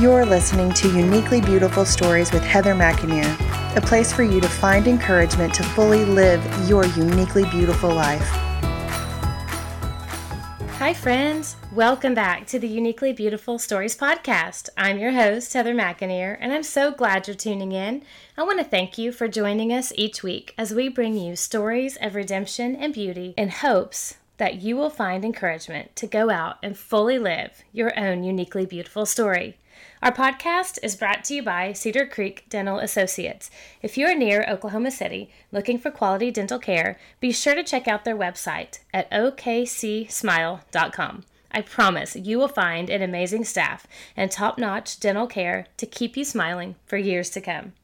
[0.00, 4.88] You're listening to Uniquely Beautiful Stories with Heather McInerney, a place for you to find
[4.88, 8.26] encouragement to fully live your uniquely beautiful life.
[10.78, 11.56] Hi, friends.
[11.74, 14.70] Welcome back to the Uniquely Beautiful Stories podcast.
[14.74, 18.02] I'm your host, Heather McInerney, and I'm so glad you're tuning in.
[18.38, 21.98] I want to thank you for joining us each week as we bring you stories
[22.00, 26.78] of redemption and beauty in hopes that you will find encouragement to go out and
[26.78, 29.58] fully live your own uniquely beautiful story.
[30.02, 33.50] Our podcast is brought to you by Cedar Creek Dental Associates.
[33.82, 37.86] If you are near Oklahoma City looking for quality dental care, be sure to check
[37.86, 41.24] out their website at okcsmile.com.
[41.52, 43.86] I promise you will find an amazing staff
[44.16, 47.74] and top notch dental care to keep you smiling for years to come.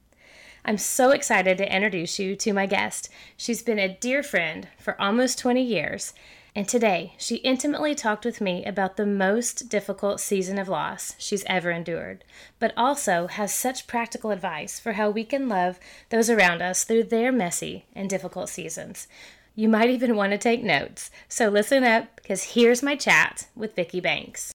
[0.65, 3.11] I'm so excited to introduce you to my guest.
[3.37, 6.15] She's been a dear friend for almost 20 years
[6.57, 11.45] and today, she intimately talked with me about the most difficult season of loss she's
[11.47, 12.25] ever endured,
[12.59, 17.05] but also has such practical advice for how we can love those around us through
[17.05, 19.07] their messy and difficult seasons.
[19.55, 23.77] You might even want to take notes, so listen up because here's my chat with
[23.77, 24.51] Vickey Banks.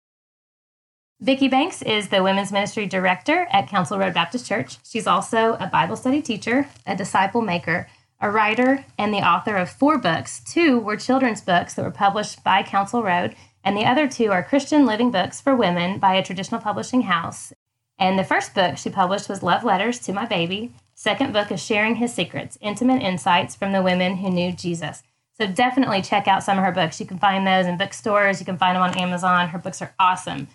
[1.23, 4.77] Vickey Banks is the Women's Ministry Director at Council Road Baptist Church.
[4.83, 7.87] She's also a Bible study teacher, a disciple maker,
[8.21, 10.41] a writer and the author of four books.
[10.45, 14.43] Two were children's books that were published by Council Road, and the other two are
[14.43, 17.51] Christian living books for women by a traditional publishing house.
[17.97, 20.71] And the first book she published was Love Letters to My Baby.
[20.93, 25.01] Second book is Sharing His Secrets Intimate Insights from the Women Who Knew Jesus.
[25.39, 26.99] So definitely check out some of her books.
[26.99, 29.49] You can find those in bookstores, you can find them on Amazon.
[29.49, 30.47] Her books are awesome.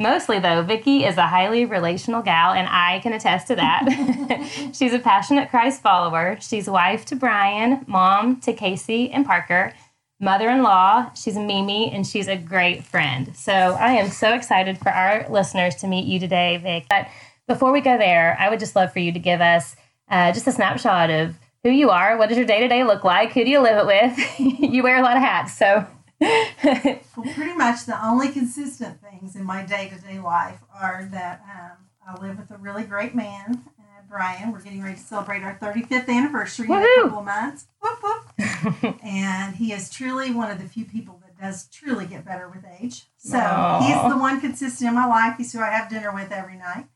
[0.00, 4.70] Mostly, though, Vickey is a highly relational gal, and I can attest to that.
[4.72, 6.38] She's a passionate Christ follower.
[6.40, 9.74] She's wife to Brian, mom to Casey and Parker,
[10.18, 11.12] mother in law.
[11.12, 13.36] She's Mimi, and she's a great friend.
[13.36, 16.86] So I am so excited for our listeners to meet you today, Vic.
[16.88, 17.06] But
[17.46, 19.76] before we go there, I would just love for you to give us
[20.08, 22.16] uh, just a snapshot of who you are.
[22.16, 23.32] What does your day to day look like?
[23.32, 24.40] Who do you live it with?
[24.72, 25.86] you wear a lot of hats, so
[26.20, 31.42] well, pretty much the only consistent things in my day to day life are that
[31.44, 31.76] um,
[32.06, 34.52] I live with a really great man, uh, Brian.
[34.52, 36.82] We're getting ready to celebrate our 35th anniversary Woo-hoo!
[36.82, 37.66] in a couple of months.
[37.80, 38.98] Whoop, whoop.
[39.02, 42.64] and he is truly one of the few people that does truly get better with
[42.80, 43.04] age.
[43.16, 43.80] So Aww.
[43.80, 45.36] he's the one consistent in my life.
[45.38, 46.86] He's who I have dinner with every night.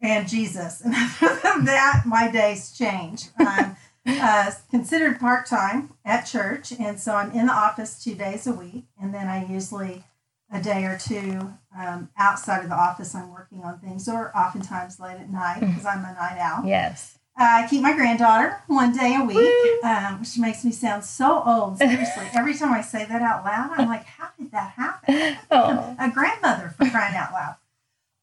[0.00, 0.82] And Jesus.
[0.84, 3.28] And other than that, my days change.
[3.40, 3.76] Um,
[4.08, 8.52] uh, considered part time at church, and so I'm in the office two days a
[8.52, 10.04] week, and then I usually
[10.50, 13.14] a day or two um, outside of the office.
[13.14, 16.64] I'm working on things, or oftentimes late at night because I'm a night owl.
[16.64, 17.18] Yes.
[17.38, 21.42] Uh, I keep my granddaughter one day a week, um, which makes me sound so
[21.44, 21.78] old.
[21.78, 25.96] Seriously, every time I say that out loud, I'm like, "How did that happen?" Oh.
[26.00, 27.56] A grandmother for crying out loud.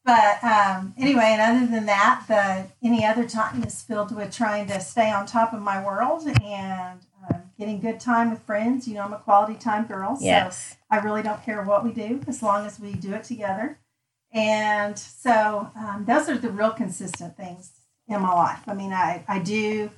[0.06, 4.68] But um, anyway, and other than that, the any other time is filled with trying
[4.68, 8.86] to stay on top of my world and um, getting good time with friends.
[8.86, 10.70] You know, I'm a quality time girl, yes.
[10.70, 13.80] so I really don't care what we do as long as we do it together.
[14.32, 17.72] And so um, those are the real consistent things
[18.06, 18.60] in my life.
[18.68, 19.90] I mean, I I do.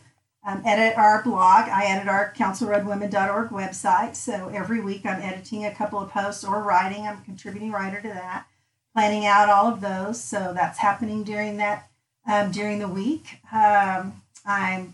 [0.47, 1.69] Um, edit our blog.
[1.69, 4.15] I edit our councilroadwomen.org website.
[4.15, 7.07] So every week I'm editing a couple of posts or writing.
[7.07, 8.47] I'm a contributing writer to that
[8.99, 10.21] planning out all of those.
[10.21, 11.89] So that's happening during that
[12.27, 13.39] um, during the week.
[13.53, 14.89] Um, I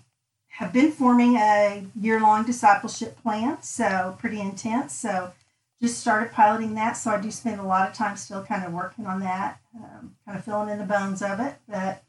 [0.48, 4.93] have been forming a year long discipleship plan, so pretty intense.
[4.93, 5.32] So
[5.81, 6.93] just started piloting that.
[6.98, 10.16] So I do spend a lot of time still kind of working on that, um,
[10.26, 11.54] kind of filling in the bones of it.
[11.66, 12.03] But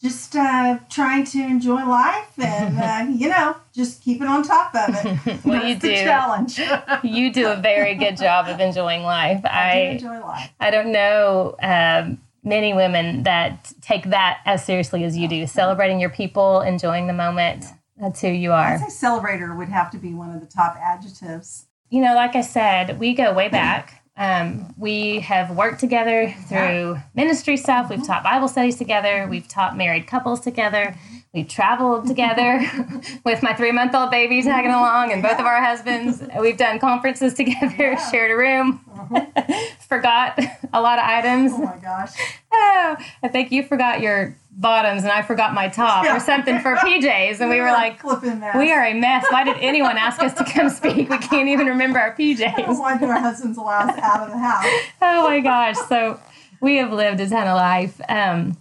[0.00, 4.94] just uh, trying to enjoy life and uh, you know just keeping on top of
[4.94, 5.40] it.
[5.44, 5.94] well, you do.
[5.94, 6.60] challenge.
[7.02, 9.40] you do a very good job of enjoying life.
[9.44, 10.52] I, I enjoy life.
[10.60, 15.46] I don't know um, many women that take that as seriously as you do.
[15.46, 17.64] Celebrating your people, enjoying the moment.
[18.00, 18.74] That's who you are.
[18.74, 21.66] I'd say celebrator would have to be one of the top adjectives.
[21.90, 23.97] You know, like I said, we go way back.
[24.18, 27.88] Um, we have worked together through ministry stuff.
[27.88, 29.28] We've taught Bible studies together.
[29.30, 30.96] We've taught married couples together.
[31.34, 32.64] We've traveled together
[33.24, 36.22] with my three month old baby tagging along and both of our husbands.
[36.40, 38.10] We've done conferences together, yeah.
[38.10, 39.66] shared a room, uh-huh.
[39.88, 40.38] forgot
[40.72, 41.52] a lot of items.
[41.54, 42.12] Oh my gosh.
[42.50, 46.16] Oh, I think you forgot your bottoms and I forgot my top yeah.
[46.16, 47.40] or something for PJs.
[47.40, 49.26] And we, we were like, we are a mess.
[49.30, 51.08] Why did anyone ask us to come speak?
[51.08, 52.66] We can't even remember our PJs.
[52.78, 54.64] Why do our husbands allow us out of the house?
[55.02, 55.76] oh my gosh.
[55.88, 56.18] So
[56.60, 58.00] we have lived a ton of life.
[58.08, 58.56] Um,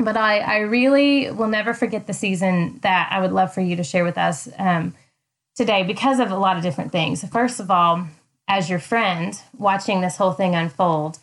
[0.00, 3.76] but I, I really will never forget the season that I would love for you
[3.76, 4.94] to share with us um,
[5.54, 7.22] today because of a lot of different things.
[7.28, 8.06] First of all,
[8.48, 11.18] as your friend watching this whole thing unfold,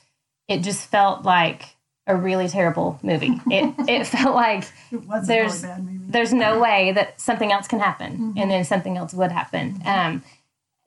[0.47, 1.63] it just felt like
[2.06, 3.41] a really terrible movie.
[3.47, 7.80] It it felt like It was There's- really there's no way that something else can
[7.80, 9.81] happen and then something else would happen.
[9.85, 10.23] Um,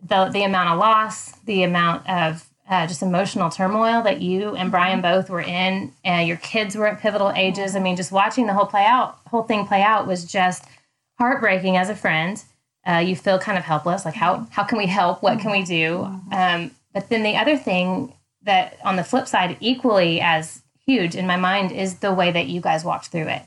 [0.03, 4.71] the the amount of loss, the amount of uh, just emotional turmoil that you and
[4.71, 7.75] Brian both were in, and your kids were at pivotal ages.
[7.75, 10.65] I mean, just watching the whole play out, whole thing play out was just
[11.19, 12.43] heartbreaking as a friend.
[12.87, 15.21] Uh, you feel kind of helpless, like how how can we help?
[15.21, 16.05] What can we do?
[16.33, 21.27] Um, but then the other thing that on the flip side, equally as huge in
[21.27, 23.43] my mind, is the way that you guys walked through it.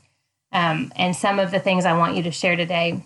[0.51, 3.01] Um, and some of the things I want you to share today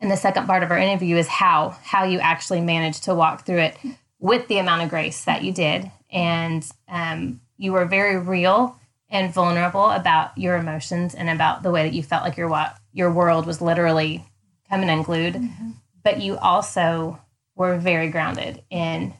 [0.00, 3.44] in the second part of our interview is how how you actually managed to walk
[3.44, 3.76] through it
[4.24, 8.74] with the amount of grace that you did, and um, you were very real
[9.10, 12.72] and vulnerable about your emotions and about the way that you felt like your wa-
[12.94, 14.24] your world was literally
[14.70, 15.38] coming unglued.
[16.02, 17.20] But you also
[17.54, 19.12] were very grounded in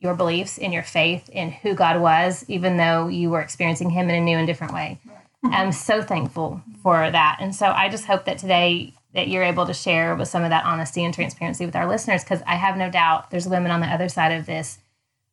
[0.00, 4.08] your beliefs, in your faith, in who God was, even though you were experiencing Him
[4.08, 4.98] in a new and different way.
[5.44, 7.36] I'm so thankful for that.
[7.40, 10.50] And so I just hope that today that you're able to share with some of
[10.50, 13.80] that honesty and transparency with our listeners, because I have no doubt there's women on
[13.80, 14.78] the other side of this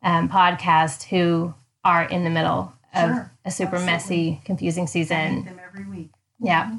[0.02, 1.54] um, podcast who
[1.84, 3.32] are in the middle of Sure.
[3.46, 3.86] a super Absolutely.
[3.94, 5.46] messy, confusing season.
[5.46, 6.10] them every week.
[6.40, 6.78] Yeah.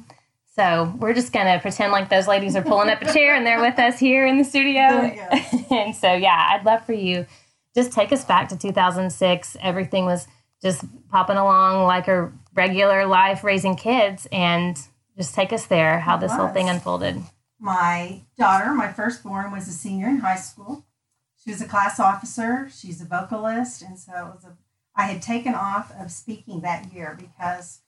[0.56, 3.60] So we're just gonna pretend like those ladies are pulling up a chair and they're
[3.60, 5.14] with us here in the studio.
[5.70, 7.26] And so yeah, I'd love for you
[7.74, 9.56] just take us back to 2006.
[9.60, 10.26] Everything was
[10.62, 14.76] just popping along like a regular life raising kids and
[15.18, 17.20] just take us there how It this whole thing unfolded.
[17.60, 20.86] My daughter, my firstborn, was a senior in high school.
[21.44, 22.68] She was a class officer.
[22.72, 24.56] She's a vocalist, and so it was a.
[24.94, 27.80] I had taken off of speaking that year because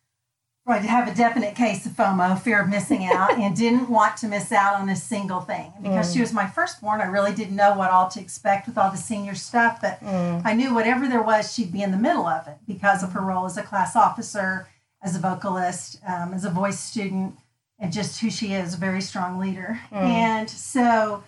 [0.67, 4.29] I have a definite case of FOMO, fear of missing out, and didn't want to
[4.29, 5.73] miss out on a single thing.
[5.76, 6.23] And because she mm.
[6.23, 9.35] was my firstborn, I really didn't know what all to expect with all the senior
[9.35, 10.43] stuff, but mm.
[10.44, 13.21] I knew whatever there was, she'd be in the middle of it because of her
[13.21, 14.69] role as a class officer,
[15.02, 17.37] as a vocalist, um, as a voice student,
[17.79, 19.81] and just who she is, a very strong leader.
[19.93, 21.25] And so,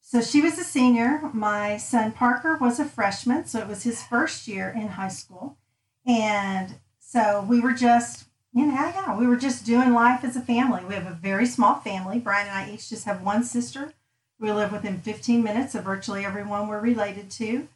[0.00, 1.20] so she was a senior.
[1.32, 5.56] My son Parker was a freshman, so it was his first year in high school,
[6.06, 8.26] and so we were just.
[8.54, 10.84] You know, yeah, we were just doing life as a family.
[10.84, 12.18] We have a very small family.
[12.18, 13.94] Brian and I each just have one sister.
[14.38, 17.66] We live within 15 minutes of virtually everyone we're related to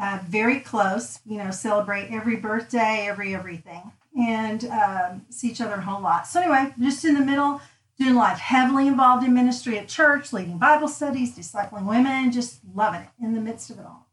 [0.00, 5.74] uh, very close, you know, celebrate every birthday, every everything, and um, see each other
[5.74, 6.26] a whole lot.
[6.26, 7.60] So, anyway, just in the middle,
[7.98, 13.02] doing life, heavily involved in ministry at church, leading Bible studies, discipling women, just loving
[13.02, 14.08] it in the midst of it all.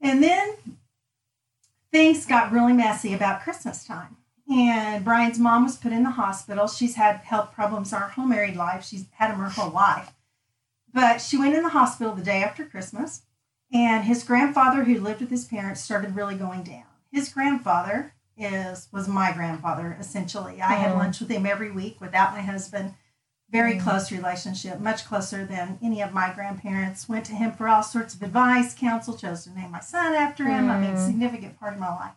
[0.00, 0.54] And then
[1.92, 4.16] things got really messy about Christmas time.
[4.50, 6.68] And Brian's mom was put in the hospital.
[6.68, 8.84] She's had health problems our whole married life.
[8.84, 10.12] She's had them her whole life.
[10.92, 13.22] But she went in the hospital the day after Christmas
[13.72, 18.88] and his grandfather who lived with his parents started really going down his grandfather is
[18.92, 20.60] was my grandfather essentially.
[20.60, 20.98] I had Mm.
[20.98, 22.94] lunch with him every week without my husband.
[23.50, 23.82] Very Mm.
[23.82, 27.08] close relationship much closer than any of my grandparents.
[27.08, 30.44] Went to him for all sorts of advice counsel chose to name my son after
[30.44, 30.70] him.
[30.70, 31.06] I mean Mm.
[31.06, 32.14] significant part of my life.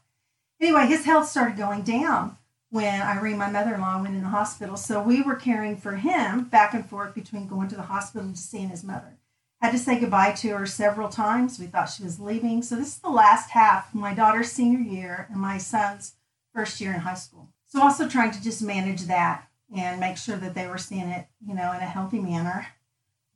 [0.59, 2.37] Anyway his health started going down
[2.71, 4.75] when irene my mother-in-law went in the hospital.
[4.77, 8.37] So we were caring for him back and forth between going to the hospital to
[8.37, 9.18] seeing his mother
[9.61, 11.59] had to say goodbye to her several times.
[11.59, 12.61] We thought she was leaving.
[12.63, 16.15] So this is the last half of my daughter's senior year and my son's
[16.53, 17.49] first year in high school.
[17.67, 21.27] So also trying to just manage that and make sure that they were seeing it,
[21.45, 22.67] you know, in a healthy manner.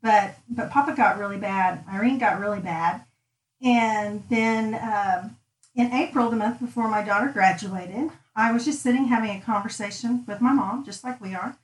[0.02, 1.84] But but Papa got really bad.
[1.88, 3.06] Irene got really bad,
[3.62, 5.38] and then um,
[5.76, 10.26] in April, the month before my daughter graduated, I was just sitting having a conversation
[10.28, 11.58] with my mom, just like we are.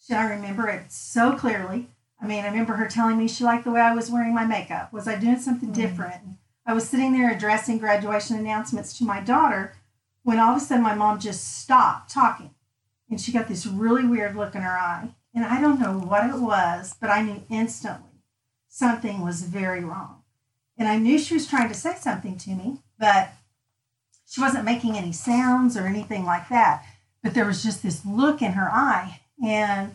[0.00, 1.88] She, I remember it so clearly.
[2.20, 4.44] I mean, I remember her telling me she liked the way I was wearing my
[4.44, 4.92] makeup.
[4.92, 5.74] Was I doing something mm.
[5.74, 6.22] different?
[6.66, 9.74] I was sitting there addressing graduation announcements to my daughter
[10.22, 12.50] when all of a sudden my mom just stopped talking.
[13.08, 15.14] And she got this really weird look in her eye.
[15.34, 18.22] And I don't know what it was, but I knew instantly
[18.68, 20.22] something was very wrong.
[20.76, 23.32] And I knew she was trying to say something to me, but
[24.26, 26.84] she wasn't making any sounds or anything like that.
[27.22, 29.20] But there was just this look in her eye.
[29.42, 29.94] And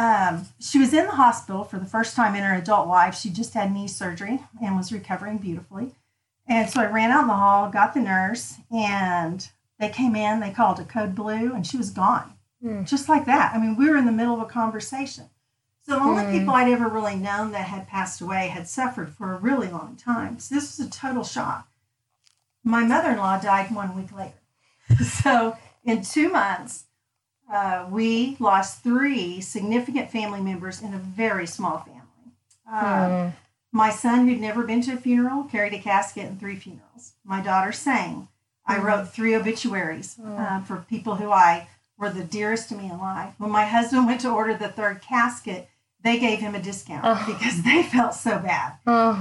[0.00, 3.14] um, she was in the hospital for the first time in her adult life.
[3.14, 5.94] She just had knee surgery and was recovering beautifully.
[6.48, 9.46] And so I ran out in the hall, got the nurse, and
[9.78, 10.40] they came in.
[10.40, 12.84] They called a code blue, and she was gone, Hmm.
[12.84, 13.54] just like that.
[13.54, 15.26] I mean, we were in the middle of a conversation.
[15.82, 16.30] So the only Hmm.
[16.32, 19.96] people I'd ever really known that had passed away had suffered for a really long
[19.96, 20.38] time.
[20.38, 21.68] So this was a total shock.
[22.64, 24.40] My mother-in-law died one week later.
[25.04, 26.84] so in two months,
[27.52, 32.00] uh, we lost three significant family members in a very small family.
[32.70, 33.32] Uh, Mm.
[33.72, 37.12] My son, who'd never been to a funeral, carried a casket in three funerals.
[37.24, 38.26] My daughter sang.
[38.66, 42.98] I wrote three obituaries uh, for people who I were the dearest to me in
[42.98, 43.34] life.
[43.38, 45.68] When my husband went to order the third casket,
[46.02, 48.74] they gave him a discount because they felt so bad.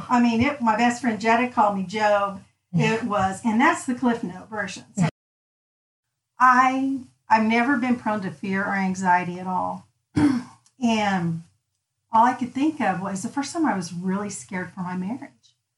[0.10, 2.42] I mean, it, my best friend Jetta called me Job.
[2.74, 4.86] It was, and that's the Cliff Note version.
[4.98, 5.10] So
[6.40, 9.88] I I've never been prone to fear or anxiety at all,
[10.84, 11.44] and
[12.12, 14.96] all I could think of was the first time I was really scared for my
[14.96, 15.30] marriage.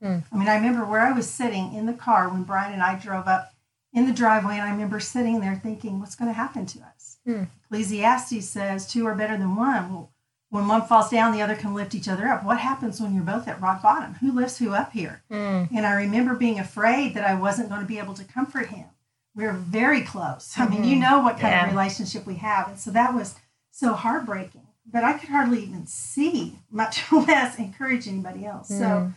[0.01, 0.19] Hmm.
[0.31, 2.97] I mean, I remember where I was sitting in the car when Brian and I
[2.97, 3.53] drove up
[3.93, 7.17] in the driveway, and I remember sitting there thinking, "What's going to happen to us?"
[7.25, 7.43] Hmm.
[7.65, 9.91] Ecclesiastes says two are better than one.
[9.93, 10.11] Well,
[10.49, 12.43] when one falls down, the other can lift each other up.
[12.43, 14.15] What happens when you're both at rock bottom?
[14.15, 15.21] Who lifts who up here?
[15.31, 18.67] mm, And I remember being afraid that I wasn't going to be able to comfort
[18.67, 18.85] him.
[19.35, 20.53] We were very close.
[20.57, 21.65] I mean, you know what kind Yeah.
[21.65, 22.67] of relationship we have.
[22.67, 23.35] And so that was
[23.71, 24.67] so heartbreaking.
[24.85, 28.67] But I could hardly even see, much less encourage anybody else.
[28.67, 29.13] So Mm.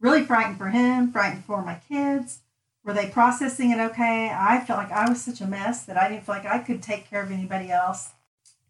[0.00, 2.40] really frightened for him, frightened for my kids.
[2.84, 4.30] Were they processing it okay?
[4.30, 6.82] I felt like I was such a mess that I didn't feel like I could
[6.82, 8.10] take care of anybody else.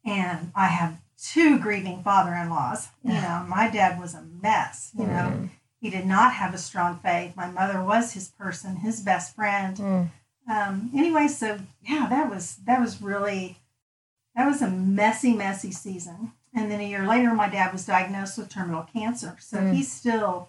[0.05, 2.89] And I have two grieving father in laws.
[3.05, 5.33] You know, my dad was a mess, you know.
[5.35, 5.51] Mm.
[5.81, 7.37] He did not have a strong faith.
[7.37, 9.77] My mother was his person, his best friend.
[9.77, 10.09] Mm.
[10.49, 13.59] Um, anyway, so yeah, that was that was really
[14.35, 16.33] that was a messy, messy season.
[16.55, 19.37] And then a year later, my dad was diagnosed with terminal cancer.
[19.41, 19.75] So Mm.
[19.75, 20.49] he's still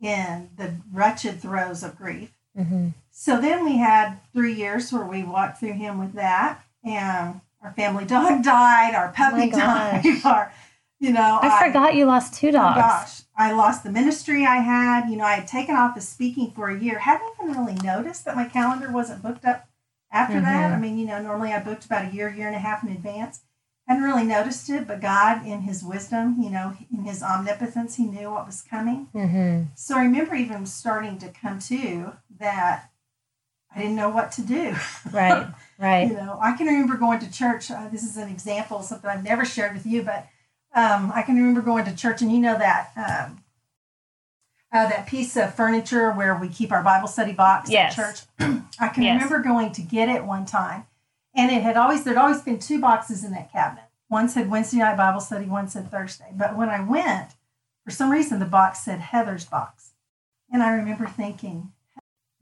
[0.00, 2.30] in the wretched throes of grief.
[2.56, 2.92] mhm.
[3.10, 7.72] So then we had three years where we walked through him with that, and our
[7.72, 10.52] family dog died, our puppy died, our,
[11.00, 12.76] you know, I forgot you lost two dogs.
[12.76, 15.08] gosh, I lost the ministry I had.
[15.08, 16.98] You know, I had taken off of speaking for a year.
[16.98, 19.68] Hadn't even really noticed that my calendar wasn't booked up
[20.10, 20.70] after that.
[20.70, 20.74] Mhm.
[20.74, 22.90] I mean, you know, normally I booked about a year, year and a half in
[22.90, 23.40] advance.
[23.86, 28.04] Hadn't really noticed it, but God, in His wisdom, you know, in His omnipotence, He
[28.04, 29.08] knew what was coming.
[29.14, 29.64] Mm-hmm.
[29.74, 32.90] So I remember even starting to come to that
[33.74, 34.74] I didn't know what to do.
[35.12, 35.46] Right,
[35.78, 36.08] right.
[36.08, 37.70] You know, I can remember going to church.
[37.70, 40.26] Uh, this is an example, something I've never shared with you, but
[40.78, 43.42] um, I can remember going to church, and you know that um,
[44.72, 47.98] uh, that piece of furniture where we keep our Bible study box Yes.
[47.98, 48.20] at church.
[48.80, 49.14] I can Yes.
[49.22, 50.84] remember going to get it one time,
[51.34, 53.84] and it had always there'd always been two boxes in that cabinet.
[54.08, 56.32] One said Wednesday night Bible study, one said Thursday.
[56.34, 57.32] But when I went,
[57.84, 59.92] for some reason, the box said Heather's box,
[60.52, 61.72] and I remember thinking,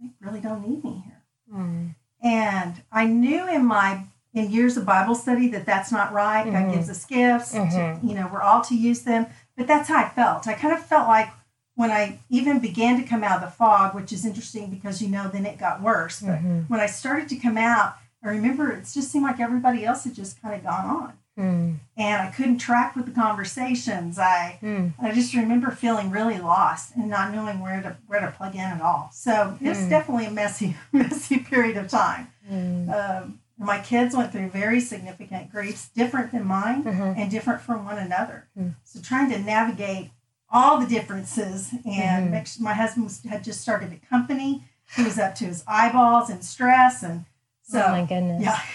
[0.01, 1.23] they really don't need me here.
[1.53, 1.95] Mm.
[2.23, 4.05] And I knew in my
[4.37, 6.45] in years of Bible study that that's not right.
[6.45, 6.75] God Mhm.
[6.75, 7.53] gives us gifts.
[7.53, 8.07] to- Mhm.
[8.07, 9.27] you know, we're all to use them.
[9.57, 10.47] But that's how I felt.
[10.47, 11.31] I kind of felt like
[11.75, 15.09] when I even began to come out of the fog, which is interesting because you
[15.09, 16.21] know then it got worse.
[16.21, 16.69] But Mhm.
[16.69, 20.15] when I started to come out, I remember it just seemed like everybody else had
[20.15, 21.77] just kind of gone on, Mm.
[21.97, 24.19] and I couldn't track with the conversations.
[24.19, 24.93] I Mm.
[25.01, 28.61] I just remember feeling really lost and not knowing where to where to plug in
[28.61, 29.09] at all.
[29.13, 29.89] So it was Mm.
[29.91, 32.29] definitely a messy messy period of time.
[32.51, 32.89] Mm.
[33.23, 37.17] Um, my kids went through very significant griefs, different than mine Mhm.
[37.17, 38.49] and different from one another.
[38.59, 38.75] Mm.
[38.85, 40.11] So trying to navigate
[40.51, 42.31] all the differences and Mhm.
[42.31, 44.65] make sure my husband had just started a company.
[44.95, 47.25] He was up to his eyeballs in stress, and
[47.63, 48.43] so oh my goodness.
[48.43, 48.59] yeah.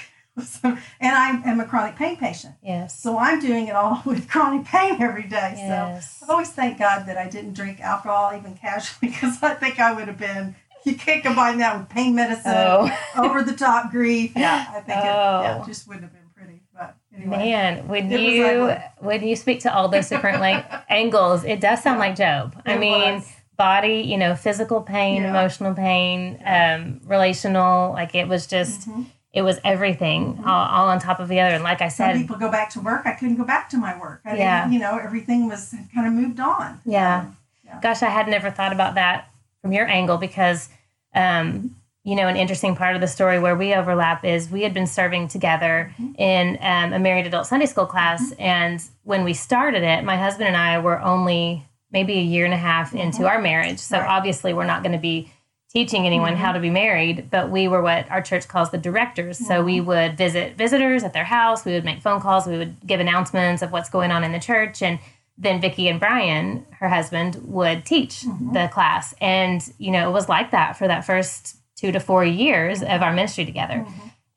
[0.45, 2.97] So, and I am a chronic pain patient, Yes.
[2.97, 5.55] so I'm doing it all with chronic pain every day.
[5.57, 6.17] yes.
[6.19, 9.79] So I've always thank God that I didn't drink alcohol even casually because I think
[9.79, 10.55] I would have been.
[10.83, 14.33] You can't combine that with pain medicine oh over the top grief.
[14.35, 15.65] Yeah, I think it yeah, Oh.
[15.65, 16.61] just wouldn't have been pretty.
[16.73, 18.83] But anyway, man, when you ugly.
[18.99, 22.59] when you speak to all those different like angles, it does sound like Job.
[22.65, 23.31] I mean, was.
[23.57, 25.29] body, you know, physical pain, Yeah.
[25.29, 27.91] emotional pain, um, relational.
[27.93, 29.05] Like it was just, Mhm.
[29.33, 31.53] it was everything all, all on top of the other.
[31.53, 33.03] And like I some said, people go back to work.
[33.05, 34.21] I couldn't go back to my work.
[34.25, 34.61] I Yeah.
[34.61, 36.81] didn't, you know, everything was kind of moved on.
[36.85, 37.19] Yeah.
[37.19, 37.79] Um, yeah.
[37.81, 39.27] Gosh, I had never thought about that
[39.61, 40.69] from your angle because,
[41.13, 44.73] um, you know, an interesting part of the story where we overlap is we had
[44.73, 46.15] been serving together mm-hmm.
[46.19, 48.31] in um, a married adult Sunday school class.
[48.31, 48.41] Mm-hmm.
[48.41, 52.53] And when we started it, my husband and I were only maybe a year and
[52.53, 52.97] a half mm-hmm.
[52.97, 53.79] into our marriage.
[53.79, 54.09] So Right.
[54.09, 55.31] obviously, we're not going to be
[55.71, 59.37] teaching anyone how to be married, but we were what our church calls the directors.
[59.37, 62.75] So we would visit visitors at their house, we would make phone calls, we would
[62.85, 64.81] give announcements of what's going on in the church.
[64.81, 64.99] And
[65.41, 68.21] then Vickey and Brian, her husband, would teach
[68.53, 69.13] the class.
[69.19, 73.01] And, you know, it was like that for that first two to four years of
[73.01, 73.85] our ministry together.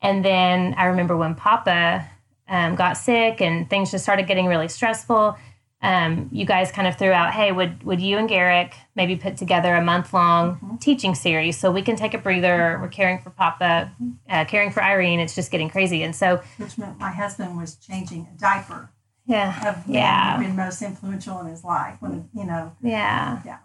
[0.01, 2.07] And then I remember when Papa
[2.47, 5.37] um, got sick and things just started getting really stressful.
[5.81, 9.37] Um, you guys kind of threw out, hey, would would you and Garrick maybe put
[9.37, 12.79] together a month long teaching series so we can take a breather?
[12.81, 13.91] We're caring for Papa,
[14.27, 15.19] uh, caring for Irene.
[15.19, 18.89] It's just getting crazy, and so Which meant my husband was changing a diaper
[19.25, 21.97] yeah, of yeah, been most influential in his life.
[21.99, 23.57] When you know, yeah, Yeah.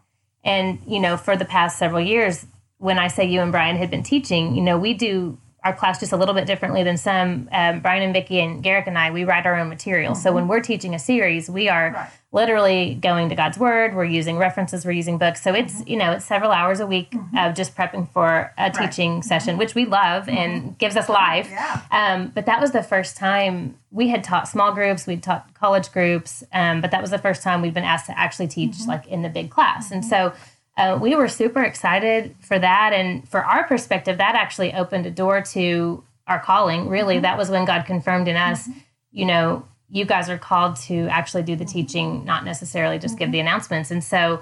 [0.45, 2.47] And you know, for the past several years,
[2.79, 6.01] when I say you and Brian had been teaching, you know, we do our class
[6.01, 7.49] just a little bit differently than some.
[7.53, 10.13] Um, Brian and Vickey and Garrick and I, we write our own material.
[10.13, 10.23] Mm-hmm.
[10.23, 12.11] So when we're teaching a series, we are right.
[12.33, 13.95] literally going to God's Word.
[13.95, 14.87] We're using references.
[14.87, 15.43] We're using books.
[15.43, 15.89] So it's mm-hmm.
[15.89, 17.37] you know it's several hours a week mm-hmm.
[17.37, 18.75] of just prepping for a right.
[18.75, 19.23] teaching mm-hmm.
[19.23, 20.73] session, which we love and mm-hmm.
[20.79, 21.49] gives us life.
[21.51, 21.83] Yeah.
[21.91, 25.07] Um, but that was the first time we had taught small groups.
[25.07, 28.19] We'd taught college groups, um, but that was the first time we'd been asked to
[28.19, 28.91] actually teach mm-hmm.
[28.91, 29.91] like in the big class.
[29.91, 30.33] And so
[30.77, 32.93] uh, we were super excited for that.
[32.93, 36.89] And for our perspective, that actually opened a door to our calling.
[36.89, 37.23] Really, mm-hmm.
[37.23, 38.79] that was when God confirmed in us, mm-hmm.
[39.13, 43.25] you know, you guys are called to actually do the teaching, not necessarily just mm-hmm.
[43.25, 43.91] give the announcements.
[43.91, 44.41] And so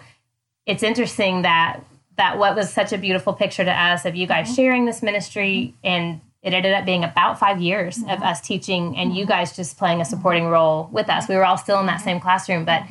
[0.66, 1.80] it's interesting that
[2.16, 4.56] that what was such a beautiful picture to us of you guys mm-hmm.
[4.56, 8.22] sharing this ministry and it ended up being about five years of mm-hmm.
[8.24, 9.30] us teaching and you mm-hmm.
[9.30, 11.28] guys just playing a supporting role with us.
[11.28, 12.82] We were all still in that same classroom, but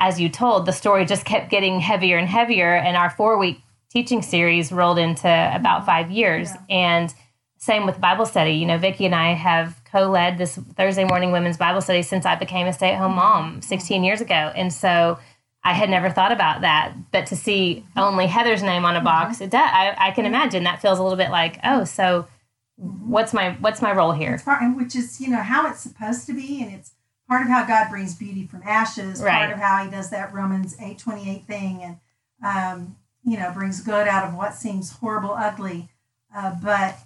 [0.00, 2.74] as you told, the story just kept getting heavier and heavier.
[2.74, 6.50] And our four week teaching series rolled into about five years.
[6.68, 6.76] Yeah.
[6.76, 7.14] And
[7.58, 8.52] same with Bible study.
[8.52, 12.24] You know, Vickey and I have co led this Thursday morning women's Bible study since
[12.24, 14.34] I became a stay at home mom 16 years ago.
[14.56, 15.18] And so
[15.62, 16.94] I had never thought about that.
[17.12, 19.44] But to see only Heather's name on a box, mm-hmm.
[19.44, 22.26] it does, I, I can imagine that feels a little bit like, oh, so
[22.76, 24.40] what's my what's my role here?
[24.74, 26.62] which is, you know, how it's supposed to be.
[26.62, 26.92] And it's
[27.30, 29.38] part of how God brings beauty from ashes, right.
[29.38, 31.98] part of how he does that Romans 8:28 thing and
[32.42, 35.88] um, you know, brings good out of what seems horrible, ugly,
[36.34, 36.96] uh, but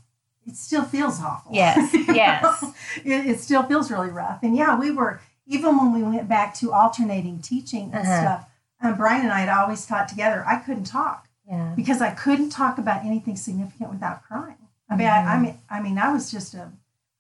[0.47, 1.53] it still feels awful.
[1.53, 2.65] Yes, yes.
[3.05, 4.43] it, it, still feels really rough.
[4.43, 8.21] And yeah, we were, even when we went back to alternating teaching and uh-huh.
[8.21, 8.51] stuff,
[8.81, 10.45] um, Brian and I had always taught together.
[10.47, 11.73] I couldn't talk yeah.
[11.75, 14.57] because I couldn't talk about anything significant without crying.
[14.89, 15.29] I mean, mm-hmm.
[15.29, 16.71] I, I, mean, I mean, I was just a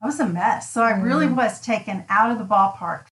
[0.05, 0.71] I was a mess.
[0.71, 1.35] So I really mm.
[1.35, 3.07] was taken out of the ballpark.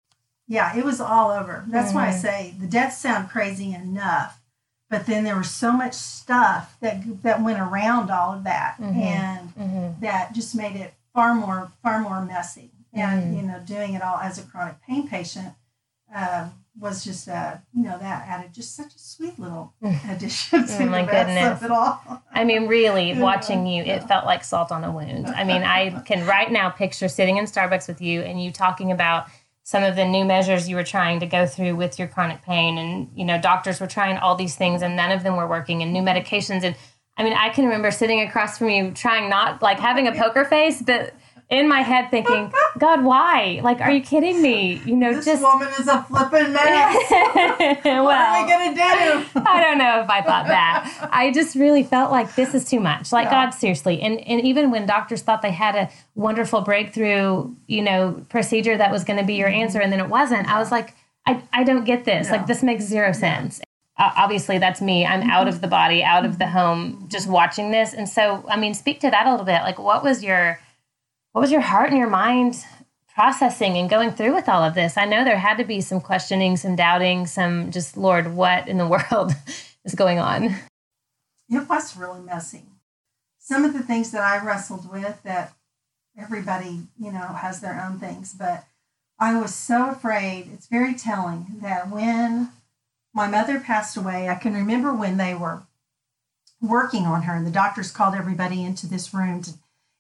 [0.46, 1.66] Yeah, it was all over.
[1.68, 1.96] That's mm.
[1.96, 2.22] why I mm.
[2.22, 4.40] say the deaths sound crazy enough,
[4.88, 8.98] but then there was so much stuff that that went around all of that, mm-hmm.
[8.98, 10.00] and mm-hmm.
[10.00, 12.70] that just made it far more far more messy.
[12.94, 13.36] And mm.
[13.36, 15.52] you know, doing it all as a chronic pain patient,
[16.14, 19.74] um, was just uh, you know that added just such a sweet little
[20.10, 21.58] addition to oh my the goodness.
[21.58, 22.22] of it all.
[22.32, 25.28] I mean, really, watching you, it felt like salt on a wound.
[25.28, 28.92] I mean, I can right now picture sitting in Starbucks with you and you talking
[28.92, 29.26] about
[29.64, 32.78] some of the new measures you were trying to go through with your chronic pain,
[32.78, 35.82] and you know, doctors were trying all these things and none of them were working,
[35.82, 36.76] and new medications and.
[37.20, 40.44] I mean, I can remember sitting across from you, trying not like having a poker
[40.44, 41.14] face, but
[41.50, 43.60] in my head thinking, God, why?
[43.62, 44.82] Like, are you kidding me?
[44.84, 46.96] You know, this just woman is a flipping mess.
[47.84, 49.40] well, what are we gonna do?
[49.46, 51.08] I don't know if I thought that.
[51.10, 53.12] I just really felt like this is too much.
[53.12, 53.46] Like, yeah.
[53.46, 54.00] God, seriously.
[54.02, 58.90] And and even when doctors thought they had a wonderful breakthrough, you know, procedure that
[58.90, 59.62] was going to be your mm-hmm.
[59.62, 60.94] answer, and then it wasn't, I was like,
[61.26, 62.26] I I don't get this.
[62.26, 62.32] Yeah.
[62.32, 63.60] Like, this makes zero sense.
[64.00, 65.30] Uh, obviously that's me i'm mm-hmm.
[65.30, 68.72] out of the body out of the home just watching this and so i mean
[68.72, 70.56] speak to that a little bit like what was your
[71.32, 72.64] what was your heart and your mind
[73.14, 74.96] processing and going through with all of this?
[74.96, 78.78] I know there had to be some questioning, some doubting, some just, Lord, what in
[78.78, 79.32] the world
[79.84, 80.56] is going on?
[81.50, 82.62] It was really messy.
[83.38, 85.54] Some of the things that I wrestled with that
[86.18, 88.64] everybody, you know, has their own things, but
[89.18, 90.50] I was so afraid.
[90.52, 92.50] It's very telling that when
[93.14, 95.62] my mother passed away, I can remember when they were
[96.60, 99.54] working on her and the doctors called everybody into this room to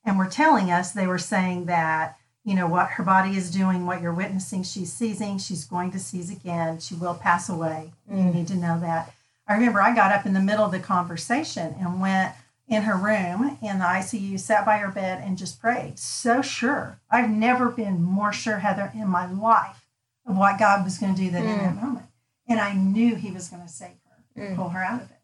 [0.04, 3.84] and were telling us they were saying that you know what her body is doing
[3.84, 7.92] what you're witnessing she's seizing she's going to seize again she will pass away.
[8.10, 8.26] Mm.
[8.26, 9.12] you need to know that.
[9.46, 12.34] I remember i got up in the middle of the conversation and went
[12.66, 15.98] in her room in the icu sat by her bed and just prayed.
[15.98, 17.00] So sure.
[17.10, 19.86] I've never been more sure heather in my life
[20.26, 21.52] of what god was going to do that mm.
[21.52, 22.06] in that moment.
[22.48, 23.90] And i knew he was going to save
[24.36, 24.56] her mm.
[24.56, 25.16] pull her out of it.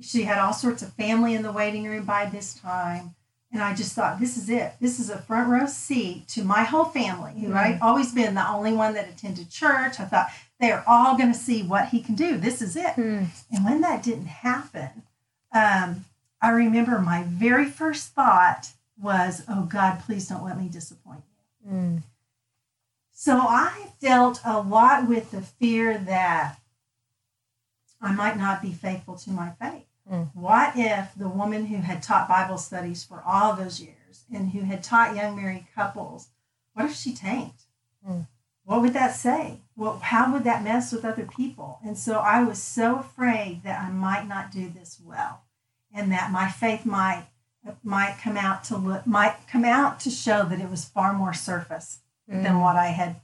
[0.00, 3.14] She had all sorts of family in the waiting room by this time
[3.52, 4.72] and I just thought, this is it.
[4.80, 7.58] This is a front row seat to my whole family, who mm-hmm.
[7.58, 10.00] I've always been the only one that attended church.
[10.00, 12.38] I thought they are all going to see what he can do.
[12.38, 12.94] This is it.
[12.96, 13.26] Mm.
[13.50, 15.02] And when that didn't happen,
[15.54, 16.06] um,
[16.40, 21.22] I remember my very first thought was, oh God, please don't let me disappoint
[21.64, 21.70] you.
[21.70, 22.02] Mm.
[23.12, 26.56] So I dealt a lot with the fear that
[28.00, 29.84] I might not be faithful to my faith.
[30.12, 30.30] Mm.
[30.34, 34.60] What if the woman who had taught Bible studies for all those years and who
[34.60, 36.28] had taught young married couples,
[36.74, 37.62] what if she tanked?
[38.06, 38.26] Mm.
[38.64, 39.60] What would that say?
[39.74, 41.78] Well, how would that mess with other people?
[41.84, 45.44] And so I was so afraid that I might not do this well,
[45.92, 47.26] and that my faith might
[47.82, 51.32] might come out to look might come out to show that it was far more
[51.32, 52.42] surface mm.
[52.42, 53.20] than what I had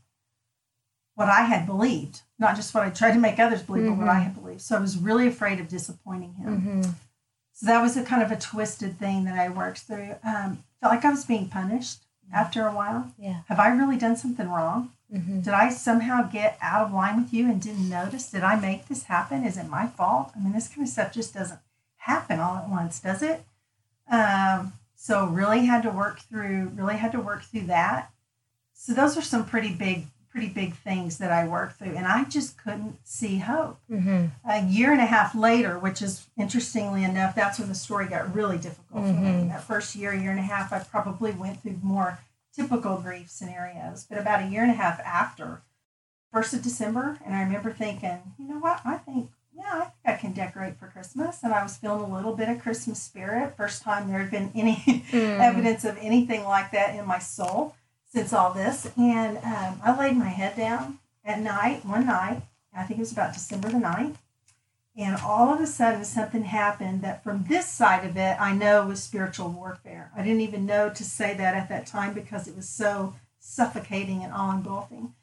[1.18, 3.94] what I had believed, not just what I tried to make others believe, mm-hmm.
[3.94, 4.22] but what I mm-hmm.
[4.22, 4.60] had believed.
[4.60, 6.60] So I was really afraid of disappointing him.
[6.60, 6.82] Mm-hmm.
[7.54, 10.14] So that was a kind of a twisted thing that I worked through.
[10.22, 13.12] Um, felt like I was being punished after a while.
[13.18, 13.40] Yeah.
[13.48, 14.92] Have I really done something wrong?
[15.12, 15.40] Mm-hmm.
[15.40, 18.30] Did I somehow get out of line with you and didn't notice?
[18.30, 19.42] Did I make this happen?
[19.42, 20.30] Is it my fault?
[20.36, 21.58] I mean, this kind of stuff just doesn't
[21.96, 23.44] happen all at once, does it?
[24.08, 28.12] Um, so really had to work through, really had to work through that.
[28.72, 30.06] So those are some pretty big,
[30.38, 33.80] pretty big things that I worked through, and I just couldn't see hope.
[33.90, 34.26] Mm-hmm.
[34.48, 38.32] A year and a half later, which is interestingly enough, that's when the story got
[38.32, 39.30] really difficult for me.
[39.30, 39.48] Mhm.
[39.48, 42.20] That first year, year and a half, I probably went through more
[42.54, 44.06] typical grief scenarios.
[44.08, 45.62] But about a year and a half after,
[46.32, 48.80] first of December, and I remember thinking, you know what?
[48.84, 51.42] I think, yeah, I think I can decorate for Christmas.
[51.42, 53.56] And I was feeling a little bit of Christmas spirit.
[53.56, 54.76] First time there had been any
[55.10, 55.40] Mm.
[55.50, 57.74] evidence of anything like that in my soul
[58.08, 58.90] since all this.
[58.96, 62.42] And um, I laid my head down at night, one night,
[62.74, 64.16] I think it was about December the 9th.
[64.96, 68.86] And all of a sudden, something happened that from this side of it, I know
[68.86, 70.10] was spiritual warfare.
[70.16, 74.24] I didn't even know to say that at that time because it was so suffocating
[74.24, 75.14] and all engulfing.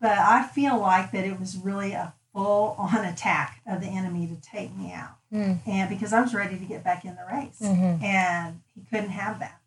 [0.00, 4.26] But I feel like that it was really a full on attack of the enemy
[4.28, 5.16] to take me out.
[5.32, 5.58] Mm.
[5.66, 8.02] And because I was ready to get back in the race Mhm.
[8.02, 9.60] and he couldn't have that.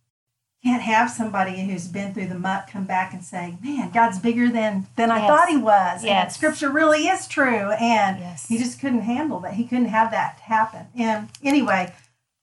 [0.63, 4.47] Can't have somebody who's been through the muck come back and say, "Man, God's bigger
[4.47, 8.47] than than I thought He was." And Scripture really is true, and Yes.
[8.47, 9.55] he just couldn't handle that.
[9.55, 10.85] He couldn't have that happen.
[10.95, 11.93] And anyway,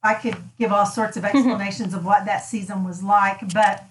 [0.02, 3.85] I could give all sorts of explanations of what that season was like, but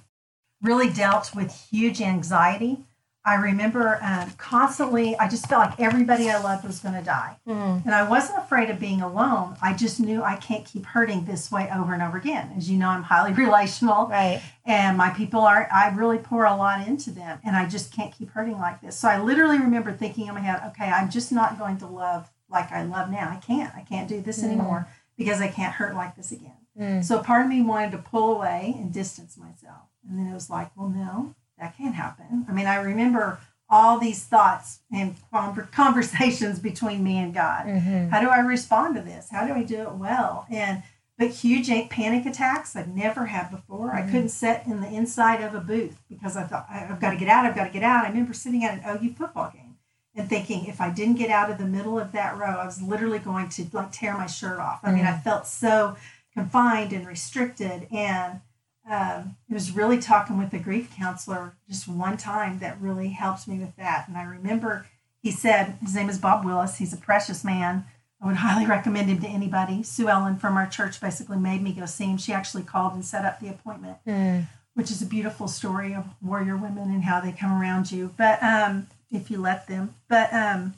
[0.62, 2.80] really dealt with huge anxiety.
[3.28, 7.36] I remember um, constantly, I just felt like everybody I loved was going to die.
[7.46, 7.84] Mm.
[7.86, 9.58] And I wasn't afraid of being alone.
[9.62, 12.54] I just knew I can't keep hurting this way over and over again.
[12.58, 14.42] As you know, I'm highly relational Right.
[14.66, 18.14] and my people are, I really pour a lot into them and I just can't
[18.18, 18.96] keep hurting like this.
[18.98, 22.30] So I literally remember thinking in my head, okay, I'm just not going to love
[22.50, 23.30] like I love now.
[23.30, 23.76] I can't.
[23.76, 24.46] I can't do this Mm.
[24.46, 24.88] anymore
[25.18, 26.54] because I can't hurt like this again.
[26.80, 27.04] Mm.
[27.04, 29.82] So part of me wanted to pull away and distance myself.
[30.10, 32.46] And then it was like, well, no, that can't happen.
[32.50, 33.40] I mean, I remember
[33.70, 35.16] all these thoughts and
[35.72, 37.66] conversations between me and God.
[37.66, 38.10] Mhm.
[38.10, 39.30] How do I respond to this?
[39.30, 40.46] How do I do it well?
[40.50, 40.84] And
[41.20, 43.92] but huge panic attacks I've never had before.
[43.92, 44.12] I Mhm.
[44.12, 47.18] couldn't sit in the inside of a booth because I thought "I- I've got to
[47.18, 47.44] get out.
[47.46, 48.06] I've got to get out.
[48.06, 49.78] I remember sitting at an OU football game
[50.16, 52.84] and thinking if I didn't get out of the middle of that row, I was
[52.84, 54.80] literally going to like tear my shirt off.
[54.84, 55.98] I mean, I felt so
[56.36, 58.42] confined and restricted and
[58.90, 63.48] um, it was really talking with the grief counselor just one time that really helped
[63.48, 64.08] me with that.
[64.08, 64.86] And I remember
[65.22, 66.78] he said, his name is Bob Willis.
[66.78, 67.86] He's a precious man.
[68.22, 69.84] I would highly recommend him to anybody.
[69.84, 72.18] Sue Ellen from our church basically made me go see him.
[72.18, 74.48] She actually called and set up the appointment, Mm.
[74.74, 78.14] which is a beautiful story of warrior women and how they come around you.
[78.18, 80.76] But um, if you let them, but um,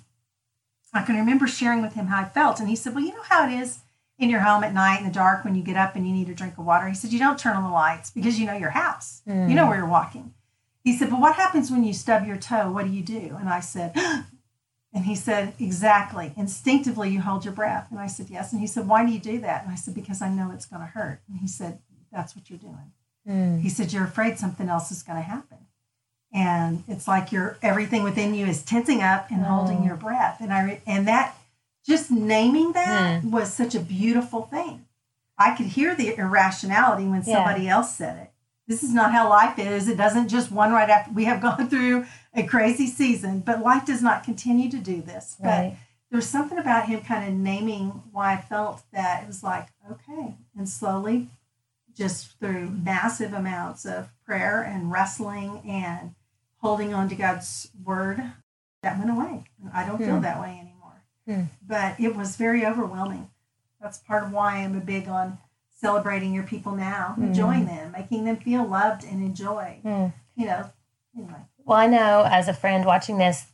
[0.93, 2.59] I can remember sharing with him how I felt.
[2.59, 3.79] And he said, Well, you know how it is
[4.19, 6.29] in your home at night in the dark when you get up and you need
[6.29, 6.87] a drink of water?
[6.87, 9.67] He said, You don't turn on the lights because you know your house, you know
[9.67, 10.33] where you're walking.
[10.83, 12.71] He said, But what happens when you stub your toe?
[12.71, 13.35] What do you do?
[13.39, 13.93] And I said,
[14.93, 16.33] And he said, Exactly.
[16.35, 17.87] Instinctively, you hold your breath.
[17.91, 18.51] And I said, Yes.
[18.51, 19.63] And he said, Why do you do that?
[19.63, 21.21] And I said, Because I know it's going to hurt.
[21.29, 21.79] And he said,
[22.11, 22.91] That's what you're doing.
[23.27, 23.61] Mm.
[23.61, 25.59] He said, You're afraid something else is going to happen.
[26.33, 29.85] And it's like your everything within you is tensing up and holding Oh.
[29.85, 30.37] your breath.
[30.39, 31.35] And I and that
[31.89, 34.85] just naming that was such a beautiful thing.
[35.37, 37.35] I could hear the irrationality when Yeah.
[37.37, 38.31] somebody else said it.
[38.67, 39.87] This is not how life is.
[39.89, 43.85] It doesn't just one right after we have gone through a crazy season, but life
[43.85, 45.35] does not continue to do this.
[45.41, 45.73] But
[46.11, 50.35] there's something about him kind of naming why I felt that it was like, okay.
[50.55, 51.29] And slowly,
[51.95, 56.13] just through massive amounts of prayer and wrestling and
[56.57, 58.21] holding on to God's word,
[58.83, 59.43] that went away.
[59.73, 60.21] I don't feel Hmm.
[60.21, 60.68] that way anymore.
[61.29, 61.43] Hmm.
[61.65, 63.29] But it was very overwhelming.
[63.79, 65.37] That's part of why I'm a big on
[65.79, 67.23] celebrating your people now, Hmm.
[67.25, 69.83] enjoying them, making them feel loved and enjoyed.
[69.83, 70.13] Mm.
[70.35, 70.71] You know,
[71.15, 71.45] anyway.
[71.65, 73.45] Well, I know as a friend watching this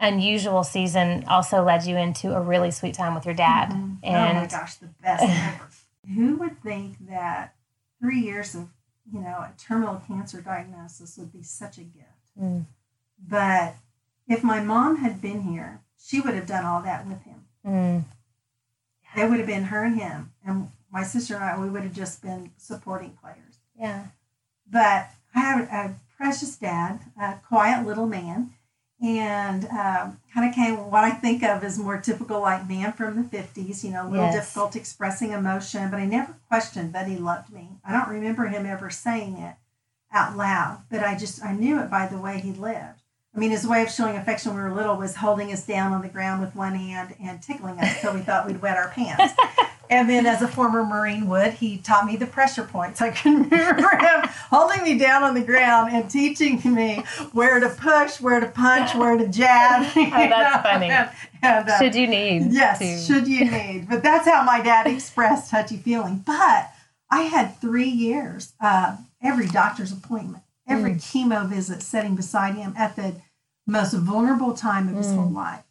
[0.00, 3.70] unusual season also led you into a really sweet time with your dad.
[3.70, 3.98] Mhm.
[4.04, 5.68] oh my And gosh, the best ever.
[6.14, 7.54] Who would think that
[8.00, 8.68] three years of
[9.12, 12.38] you know a terminal cancer diagnosis would be such a gift?
[12.40, 12.66] Mm.
[13.26, 13.74] But
[14.28, 17.44] if my mom had been here, she would have done all that with him.
[17.66, 18.04] Mm.
[19.16, 21.58] It would have been her and him, and my sister and I.
[21.58, 23.58] We would have just been supporting players.
[23.78, 24.06] yeah.
[24.70, 28.52] But I have a precious dad, a quiet little man,
[29.02, 33.16] and um, kind of came what I think of as more typical like man from
[33.16, 34.34] the 50s, you know, a little Yes.
[34.34, 37.68] difficult expressing emotion, but I never questioned that he loved me.
[37.84, 39.54] I don't remember him ever saying it
[40.12, 43.02] out loud, but I just, I knew it by the way he lived.
[43.38, 45.92] I mean, his way of showing affection when we were little was holding us down
[45.92, 48.88] on the ground with one hand and tickling us till we thought we'd wet our
[48.90, 49.32] pants.
[49.90, 53.00] And then, as a former Marine would, he taught me the pressure points.
[53.00, 56.96] I can remember him holding me down on the ground and teaching me
[57.32, 59.86] where to push, where to punch, where to jab.
[59.96, 60.90] Oh, that's funny.
[60.90, 62.52] And, and, uh, Should you need?
[62.52, 63.88] Yes, to- should you need.
[63.88, 66.22] But that's how my dad expressed touchy feeling.
[66.26, 66.70] But
[67.10, 72.94] I had three years, uh, every doctor's appointment, every chemo visit sitting beside him at
[72.94, 73.14] the
[73.68, 75.62] most vulnerable time of his whole life.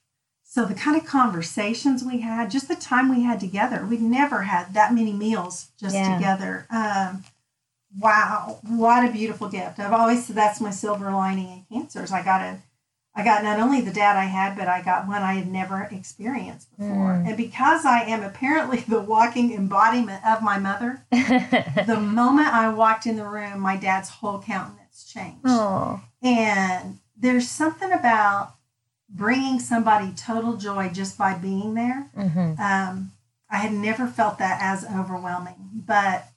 [0.43, 4.43] So the kind of conversations we had, just the time we had together, we'd never
[4.43, 6.13] had that many meals just Yeah.
[6.15, 6.65] together.
[6.69, 7.23] Um,
[7.99, 9.79] wow, what a beautiful gift!
[9.79, 12.11] I've always said that's my silver lining in cancers.
[12.11, 12.59] I got a
[13.15, 15.81] I got not only the dad I had, but I got one I had never
[15.91, 17.23] experienced before.
[17.25, 23.07] And because I am apparently the walking embodiment of my mother, the moment I walked
[23.07, 25.41] in the room, my dad's whole countenance changed.
[25.45, 28.53] Oh, And there's something about
[29.09, 32.07] bringing somebody total joy just by being there.
[32.15, 32.59] mhm.
[32.59, 33.11] Um,
[33.49, 36.27] I had never felt that as overwhelming, but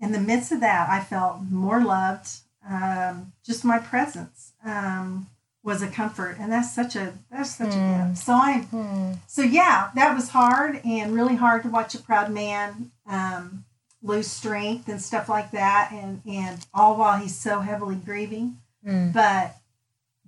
[0.00, 2.28] in the midst of that, I felt more loved.
[2.68, 5.26] Um, just my presence um,
[5.62, 8.18] was a comfort, and that's such a that's such a gift.
[8.24, 9.12] So I, Hmm.
[9.26, 13.64] so yeah, that was hard and really hard to watch a proud man um,
[14.02, 18.56] lose strength and stuff like that, and and all while he's so heavily grieving.
[18.86, 19.12] Mm.
[19.12, 19.56] But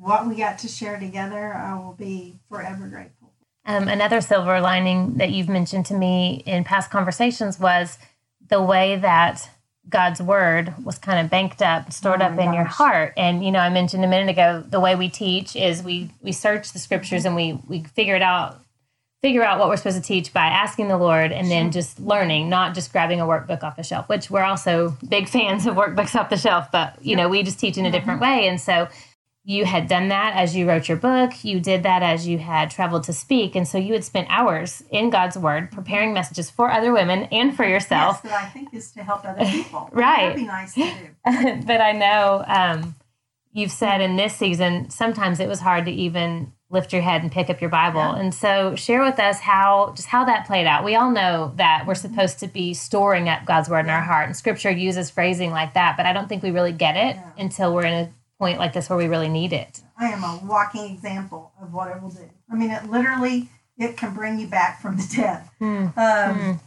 [0.02, 3.32] what we got to share together, I will be forever grateful.
[3.64, 7.98] Um, another silver lining that you've mentioned to me in past conversations was
[8.48, 9.48] the way that
[9.88, 13.14] God's word was kind of banked up, stored Oh up in your heart.
[13.16, 16.32] And you know, I mentioned a minute ago the way we teach is we we
[16.32, 18.60] search the scriptures and we we figure it out
[19.22, 22.48] figure out what we're supposed to teach by asking the Lord and then just learning,
[22.48, 26.16] not just grabbing a workbook off the shelf, which we're also big fans of workbooks
[26.16, 28.48] off the shelf, but you know, we just teach in a different way.
[28.48, 28.88] And so
[29.44, 32.70] you had done that as you wrote your book, you did that as you had
[32.70, 33.56] traveled to speak.
[33.56, 37.54] And so you had spent hours in God's word preparing messages for other women and
[37.56, 38.22] for Yes, yourself.
[38.22, 39.88] that I think is to help other people.
[39.92, 40.28] Right.
[40.28, 41.62] That'd be nice to do.
[41.66, 42.94] but I know um,
[43.52, 47.30] you've said in this season, sometimes it was hard to even lift your head and
[47.32, 48.00] pick up your Bible.
[48.00, 48.16] Yeah.
[48.20, 50.84] And so share with us how just how that played out.
[50.84, 54.26] We all know that we're supposed to be storing up God's word in our heart
[54.26, 57.24] and scripture uses phrasing like that, but I don't think we really get it Yeah.
[57.38, 59.82] until we're in a point like this where we really need it.
[59.96, 62.28] I am a walking example of what it will do.
[62.50, 65.48] I mean, it literally it can bring you back from the dead.
[65.60, 65.86] Hmm.
[65.96, 66.60] Um,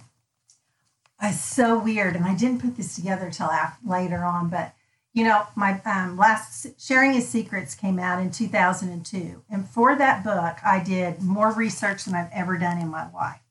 [1.22, 4.50] It's so weird, and I didn't put this together till after, later on.
[4.50, 4.74] But
[5.12, 10.24] you know, my um, last sharing his secrets came out in 2002, and for that
[10.24, 13.42] book, I did more research than I've ever done in my life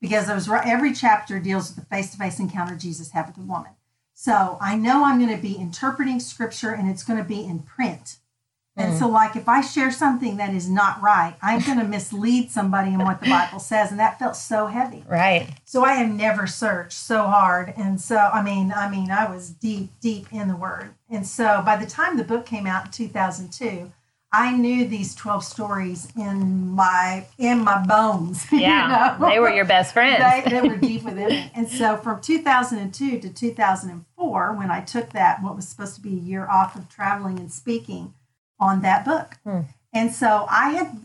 [0.00, 3.72] because there was every chapter deals with the face-to-face encounter Jesus had with a woman.
[4.18, 7.58] So I know I'm going to be interpreting scripture, and it's going to be in
[7.58, 8.16] print.
[8.74, 8.98] And mm.
[8.98, 12.94] so, like, if I share something that is not right, I'm going to mislead somebody
[12.94, 15.04] in what the Bible says, and that felt so heavy.
[15.06, 15.50] Right.
[15.66, 19.50] So I have never searched so hard, and so I mean, I mean, I was
[19.50, 22.92] deep, deep in the Word, and so by the time the book came out in
[22.92, 23.92] 2002,
[24.32, 28.44] I knew these 12 stories in my in my bones.
[28.52, 29.16] you Yeah.
[29.18, 29.28] know?
[29.28, 30.18] They were your best friends.
[30.44, 31.50] they, they were deep within me.
[31.54, 36.10] And so from 2002 to 2004, when I took that, what was supposed to be
[36.14, 38.14] a year off of traveling and speaking
[38.58, 39.36] on that book.
[39.44, 39.60] Hmm.
[39.92, 41.00] And so I had,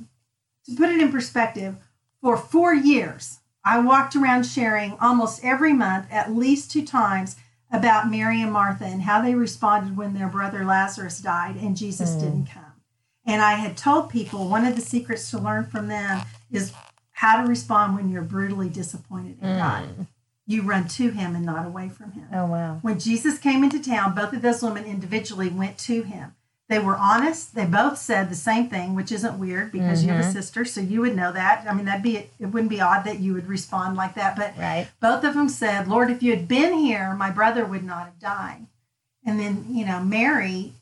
[0.65, 1.75] to put it in perspective,
[2.21, 7.35] for four years, I walked around sharing almost every month, at least two times,
[7.71, 12.11] about Mary and Martha and how they responded when their brother Lazarus died and Jesus
[12.15, 12.60] didn't come.
[13.31, 16.73] And I had told people one of the secrets to learn from them is
[17.13, 19.83] how to respond when you're brutally disappointed in God.
[19.85, 20.07] Mm.
[20.47, 22.27] You run to him and not away from him.
[22.33, 22.79] Oh wow.
[22.81, 26.35] When Jesus came into town, both of those women individually went to him.
[26.67, 27.55] They were honest.
[27.55, 30.31] They both said the same thing, which isn't weird because you have a mm-hmm.
[30.33, 31.65] sister, so you would know that.
[31.69, 34.35] I mean, that'd be it wouldn't be odd that you would respond like that.
[34.35, 34.89] But Right.
[34.99, 38.19] both of them said, "Lord, if you had been here, my brother would not have
[38.19, 38.67] died."
[39.25, 40.73] And then you know, Mary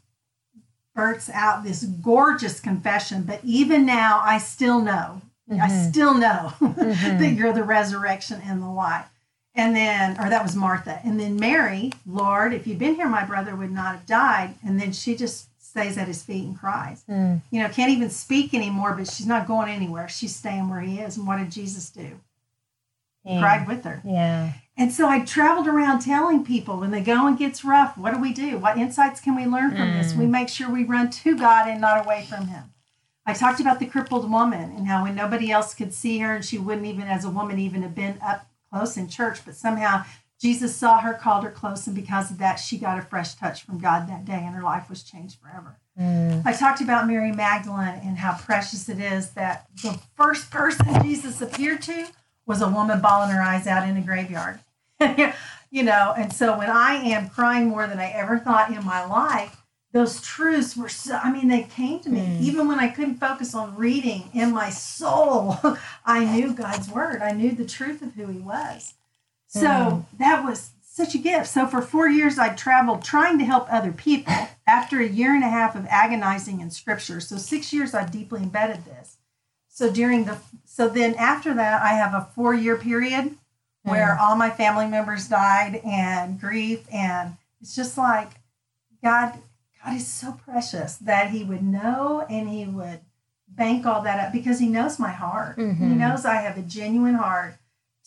[1.00, 3.24] bursts out this gorgeous confession.
[3.24, 5.22] But even now, I still know.
[5.52, 9.08] I still know that you're the resurrection and the life.
[9.56, 11.00] And then, or that was Martha.
[11.04, 14.56] And then Mary, Lord, if you'd been here, my brother would not have died.
[14.64, 17.04] And then she just stays at his feet and cries.
[17.10, 17.42] Mm.
[17.50, 20.08] You know, can't even speak anymore, but she's not going anywhere.
[20.08, 21.18] She's staying where he is.
[21.18, 22.20] And what did Jesus do?
[23.24, 23.40] He Yeah.
[23.42, 24.02] cried with her.
[24.06, 24.54] Yeah.
[24.80, 28.32] And so I traveled around telling people when the going gets rough, what do we
[28.32, 28.58] do?
[28.58, 30.13] What insights can we learn from this?
[30.13, 32.72] We make sure we run to God and not away from Him.
[33.26, 36.46] I talked about the crippled woman and how when nobody else could see her and
[36.46, 40.06] she wouldn't even, as a woman, even have been up close in church, but somehow
[40.39, 43.63] Jesus saw her, called her close, and because of that, she got a fresh touch
[43.63, 45.78] from God that day and her life was changed forever.
[46.00, 46.42] Mm.
[46.46, 51.42] I talked about Mary Magdalene and how precious it is that the first person Jesus
[51.42, 52.08] appeared to
[52.46, 54.62] was a woman bawling her eyes out in a graveyard.
[55.72, 59.06] you know, and so when I am crying more than I ever thought in my
[59.06, 59.58] life,
[59.92, 62.20] those truths were so, I mean, they came to me.
[62.20, 62.42] Mm.
[62.42, 65.58] Even when I couldn't focus on reading in my soul,
[66.06, 67.22] I knew God's word.
[67.22, 68.94] I knew the truth of who He was.
[69.48, 70.06] So mm.
[70.20, 71.48] that was such a gift.
[71.48, 74.34] So for four years, I traveled trying to help other people
[74.68, 77.20] after a year and a half of agonizing in scripture.
[77.20, 79.18] So six years, I've deeply embedded this.
[79.70, 83.38] So during the, so then after that, I have a four year period
[83.84, 86.86] where all my family members died and grief.
[86.94, 88.32] And it's just like,
[89.04, 89.39] God,
[89.84, 93.00] God is so precious that He would know and He would
[93.48, 95.58] bank all that up because He knows my heart.
[95.58, 95.89] Mm-hmm.
[95.89, 97.56] He knows I have a genuine heart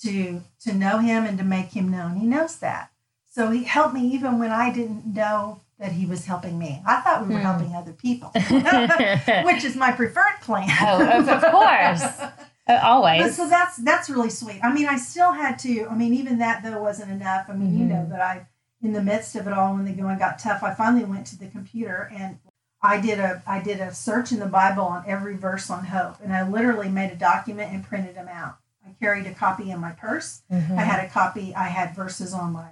[0.02, 2.16] to to know Him and to make Him known.
[2.16, 2.90] He knows that.
[3.30, 6.82] So He helped me even when I didn't know that He was helping me.
[6.86, 7.44] I thought we were mm.
[7.44, 8.30] helping other people,
[9.44, 10.68] which is my preferred plan.
[10.80, 12.02] oh, of course.
[12.68, 13.22] Uh, always.
[13.22, 14.60] But so that's that's really sweet.
[14.62, 15.86] I mean, I still had to.
[15.86, 17.46] I mean, even that though wasn't enough.
[17.48, 17.78] I mean, mm-hmm.
[17.78, 18.46] you know, but I
[18.82, 21.38] in the midst of it all when the going got tough, I finally went to
[21.38, 22.38] the computer and
[22.82, 26.16] I did a I did a search in the Bible on every verse on hope,
[26.22, 28.58] and I literally made a document and printed them out.
[28.84, 30.42] I carried a copy in my purse.
[30.50, 30.78] Mm-hmm.
[30.78, 31.54] I had a copy.
[31.54, 32.70] I had verses on my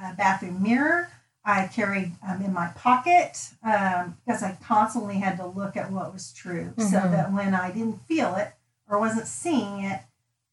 [0.00, 1.10] uh, bathroom mirror.
[1.42, 6.12] I carried um, in my pocket um, because I constantly had to look at what
[6.12, 6.82] was true, mm-hmm.
[6.82, 8.52] so that when I didn't feel it
[8.90, 10.00] or wasn't seeing it,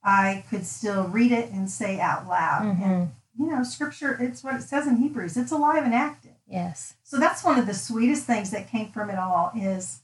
[0.04, 2.64] I could still read it and say out loud.
[2.64, 2.84] Mm-hmm.
[2.84, 5.36] And you know, scripture, it's what it says in Hebrews.
[5.36, 6.32] It's alive and active.
[6.48, 6.96] Yes.
[7.04, 10.00] So that's one of the sweetest things that came from it all is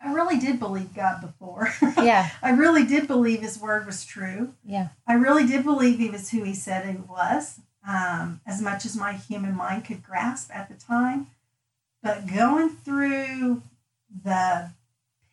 [0.00, 1.72] I really did believe God before.
[1.98, 2.30] Yeah.
[2.42, 4.54] I really did believe his word was true.
[4.64, 4.90] Yeah.
[5.06, 8.96] I really did believe he was who he said he was, um, as much as
[8.96, 11.26] my human mind could grasp at the time.
[12.02, 13.62] But going through
[14.24, 14.70] the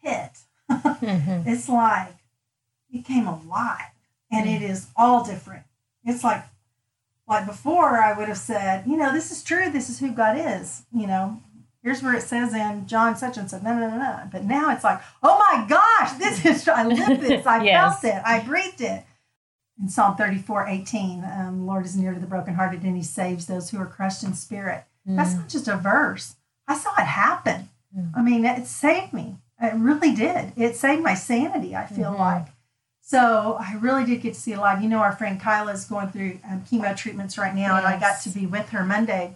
[0.03, 0.31] pit,
[0.71, 1.47] mm-hmm.
[1.47, 2.14] it's like
[2.95, 3.91] it came alive
[4.31, 5.63] and it is all different.
[6.03, 6.43] It's like
[7.27, 9.69] like before, I would have said, you know, this is true.
[9.69, 10.84] This is who God is.
[10.93, 11.41] You know,
[11.81, 13.63] here's where it says in John such and such.
[13.63, 14.19] No, no, no, no.
[14.31, 17.45] But now it's like, oh my gosh, this is, I lived this.
[17.45, 18.01] I yes.
[18.01, 18.21] felt it.
[18.23, 19.05] I breathed it.
[19.81, 23.71] In Psalm 34, 18, um, Lord is near to the brokenhearted and he saves those
[23.71, 24.86] who are crushed in spirit.
[25.08, 25.17] Mm.
[25.17, 26.36] That's not just a verse.
[26.67, 27.69] I saw it happen.
[27.97, 28.12] Mm.
[28.15, 29.36] I mean, it saved me.
[29.62, 30.53] It really did.
[30.55, 32.19] It saved my sanity, I feel mm-hmm.
[32.19, 32.47] like.
[33.08, 34.82] So I really did get to see a lot.
[34.82, 37.86] You know, our friend Kyla is going through um, chemo treatments right now, yes.
[37.86, 39.36] and I got to be with her Monday,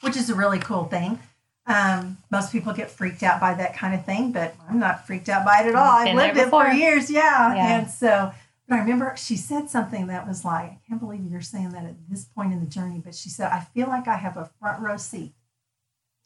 [0.00, 1.20] which is a really cool thing.
[1.64, 5.28] Um, most people get freaked out by that kind of thing, but I'm not freaked
[5.28, 5.92] out by it at all.
[5.92, 7.54] I've lived it for years, yeah.
[7.54, 7.78] yeah.
[7.78, 8.32] And so,
[8.68, 11.84] but I remember she said something that was like, I can't believe you're saying that
[11.84, 13.00] at this point in the journey.
[13.02, 15.34] But she said, I feel like I have a front row seat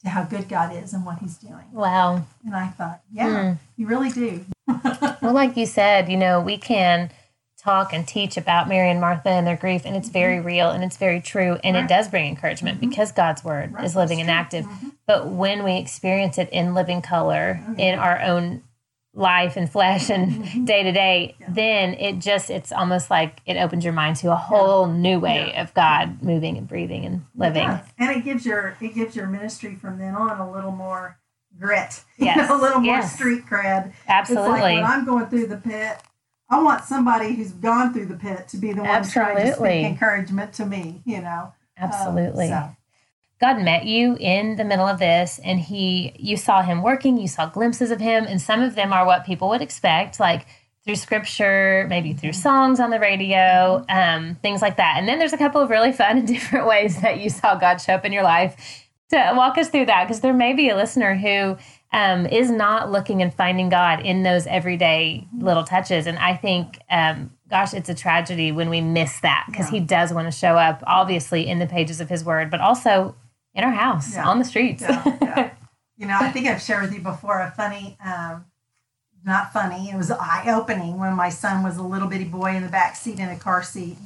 [0.01, 1.71] to how good God is and what He's doing.
[1.71, 2.25] Wow.
[2.43, 3.57] And I thought, yeah, mm.
[3.77, 4.43] you really do.
[5.21, 7.11] Well, like you said, you know, we can
[7.57, 10.47] talk and teach about Mary and Martha and their grief, and it's very mm-hmm.
[10.47, 11.85] real and it's very true, and right.
[11.85, 12.89] it does bring encouragement mm-hmm.
[12.89, 13.83] because God's word right.
[13.83, 14.65] is living and active.
[14.65, 14.89] Mm-hmm.
[15.05, 18.63] But when we experience it in living color, oh, in our own
[19.13, 23.83] life and flesh and day to day, then it just it's almost like it opens
[23.83, 24.93] your mind to a whole yeah.
[24.93, 25.61] new way yeah.
[25.61, 27.67] of God moving and breathing and living.
[27.97, 31.19] And it gives your it gives your ministry from then on a little more
[31.59, 32.03] grit.
[32.19, 32.51] Yes.
[32.51, 33.15] a little more yes.
[33.15, 33.93] street cred.
[34.05, 34.51] Absolutely.
[34.51, 35.99] It's like when I'm going through the pit,
[36.49, 39.33] I want somebody who's gone through the pit to be the one Absolutely.
[39.33, 41.53] trying to speak encouragement to me, you know.
[41.77, 42.51] Absolutely.
[42.51, 42.75] Um, so.
[43.39, 47.29] God met you in the middle of this and he you saw him working, you
[47.29, 50.45] saw glimpses of him and some of them are what people would expect like
[50.83, 52.41] through scripture, maybe through mm-hmm.
[52.41, 54.95] songs on the radio, um, things like that.
[54.97, 57.77] And then there's a couple of really fun and different ways that you saw God
[57.77, 58.88] show up in your life.
[59.11, 61.57] To walk us through that because there may be a listener who
[61.91, 66.05] um, is not looking and finding God in those everyday little touches.
[66.05, 69.79] And I think, um, gosh, it's a tragedy when we miss that because yeah.
[69.79, 73.15] He does want to show up, obviously, in the pages of His Word, but also
[73.55, 74.27] in our house, yeah.
[74.27, 74.83] on the streets.
[74.83, 75.51] Yeah,
[75.97, 78.45] you know, I think I've shared with you before a funny, um,
[79.25, 82.63] not funny, it was eye opening when my son was a little bitty boy in
[82.63, 83.97] the back seat in a car seat.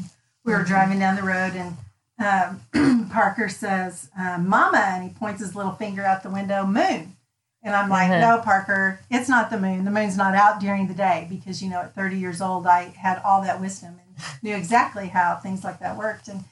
[0.46, 0.68] We were mm-hmm.
[0.68, 1.76] driving down the road and
[2.20, 7.16] um, Parker says, um, Mama, and he points his little finger out the window, moon.
[7.64, 8.20] And I'm like, uh-huh.
[8.20, 9.86] no, Parker, it's not the moon.
[9.86, 12.94] The moon's not out during the day because, you know, at 30 years old, I
[12.98, 16.28] had all that wisdom and knew exactly how things like that worked.
[16.28, 16.44] And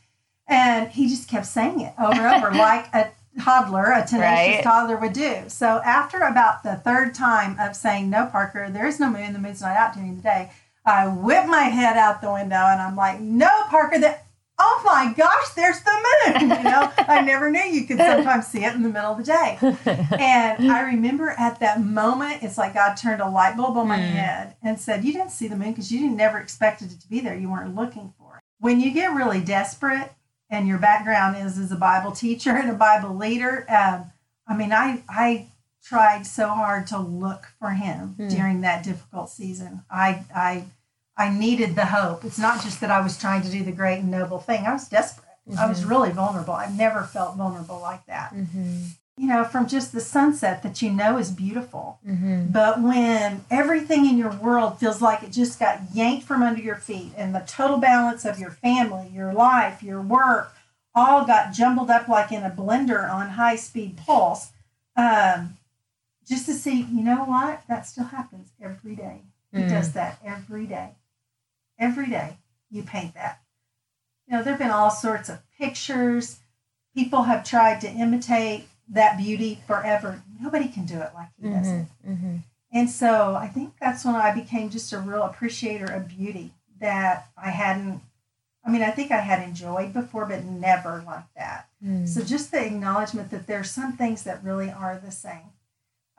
[0.47, 4.63] and he just kept saying it over and over, like a toddler, a tenacious right.
[4.63, 5.43] toddler would do.
[5.47, 9.39] So after about the third time of saying, No, Parker, there is no moon, the
[9.39, 10.51] moon's not out during the day,
[10.85, 14.25] I whip my head out the window and I'm like, No, Parker, that
[14.63, 16.49] oh my gosh, there's the moon.
[16.49, 19.23] You know, I never knew you could sometimes see it in the middle of the
[19.23, 19.57] day.
[20.19, 23.97] And I remember at that moment, it's like God turned a light bulb on my
[23.97, 24.11] Mm.
[24.11, 27.07] head and said, You didn't see the moon because you didn't never expected it to
[27.09, 27.35] be there.
[27.35, 28.43] You weren't looking for it.
[28.59, 30.11] When you get really desperate
[30.49, 34.11] and your background is as a Bible teacher and a Bible leader, um,
[34.47, 35.47] I mean, I, I
[35.83, 38.29] tried so hard to look for him Mm.
[38.29, 39.83] during that difficult season.
[39.89, 40.65] I, I,
[41.21, 42.25] I needed the hope.
[42.25, 44.65] It's not just that I was trying to do the great and noble thing.
[44.65, 45.27] I was desperate.
[45.57, 46.53] I was really vulnerable.
[46.53, 48.33] I've never felt vulnerable like that.
[48.33, 48.85] Mm-hmm.
[49.17, 51.99] You know, from just the sunset that you know is beautiful.
[52.07, 52.47] Mm-hmm.
[52.51, 56.75] But when everything in your world feels like it just got yanked from under your
[56.77, 60.53] feet and the total balance of your family, your life, your work,
[60.95, 64.51] all got jumbled up like in a blender on high speed pulse,
[64.95, 65.57] um,
[66.27, 67.61] just to see, you know what?
[67.67, 69.21] That still happens every day.
[69.53, 69.69] He Mm.
[69.69, 70.91] does that every day.
[71.81, 72.37] Every day
[72.69, 73.41] you paint that.
[74.27, 76.39] You know, there have been all sorts of pictures.
[76.95, 80.21] People have tried to imitate that beauty forever.
[80.39, 81.85] Nobody can do it like he does it.
[82.07, 82.37] Mm-hmm.
[82.73, 87.29] And so I think that's when I became just a real appreciator of beauty that
[87.37, 88.01] I hadn't,
[88.65, 91.67] I mean, I think I had enjoyed before, but never like that.
[91.85, 92.07] Mm.
[92.07, 95.51] So just the acknowledgement that there's some things that really are the same.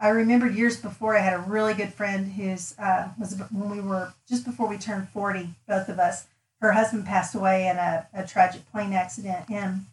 [0.03, 3.81] I remember years before I had a really good friend who's uh, was when we
[3.81, 6.27] were just before we turned 40, both of us.
[6.61, 9.87] Her husband passed away in a, a tragic plane accident, and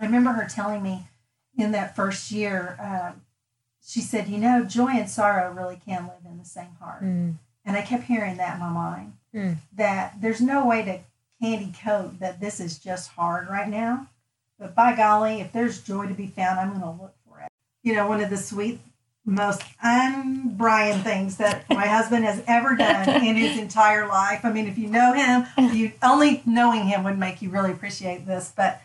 [0.00, 1.08] I remember her telling me
[1.56, 3.22] in that first year, um,
[3.86, 7.34] she said, "You know, joy and sorrow really can live in the same heart." Mm.
[7.64, 9.52] And I kept hearing that in my mind Hmm.
[9.74, 11.00] that there's no way to
[11.40, 14.08] candy coat that this is just hard right now.
[14.58, 17.48] But by golly, if there's joy to be found, I'm going to look for it.
[17.82, 18.80] You know, one of the sweet,
[19.28, 24.40] most un-Brian things that my husband has ever done in his entire life.
[24.44, 28.26] I mean, if you know him, you only knowing him would make you really appreciate
[28.26, 28.52] this.
[28.56, 28.80] But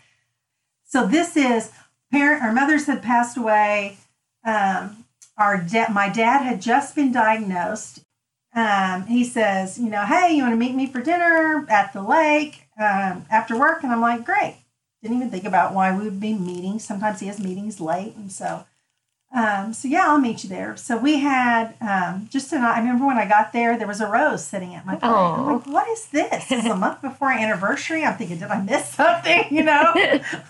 [0.85, 1.71] so this is
[2.11, 2.43] parent.
[2.43, 3.97] Our mothers had passed away.
[4.45, 5.05] Um,
[5.37, 8.03] our my dad had just been diagnosed
[8.55, 12.03] um, he says, you know, hey, you want to meet me for dinner at the
[12.03, 13.83] lake um, after work?
[13.83, 14.57] And I'm like, great.
[15.01, 16.79] Didn't even think about why we would be meeting.
[16.79, 18.65] Sometimes he has meetings late, and so,
[19.33, 20.77] um, so yeah, I'll meet you there.
[20.77, 22.61] So we had um, just an.
[22.61, 25.09] I remember when I got there, there was a rose sitting at my plate.
[25.09, 26.51] I'm like, what is this?
[26.51, 28.03] It's a month before our anniversary.
[28.05, 29.45] I'm thinking, did I miss something?
[29.51, 29.93] You know.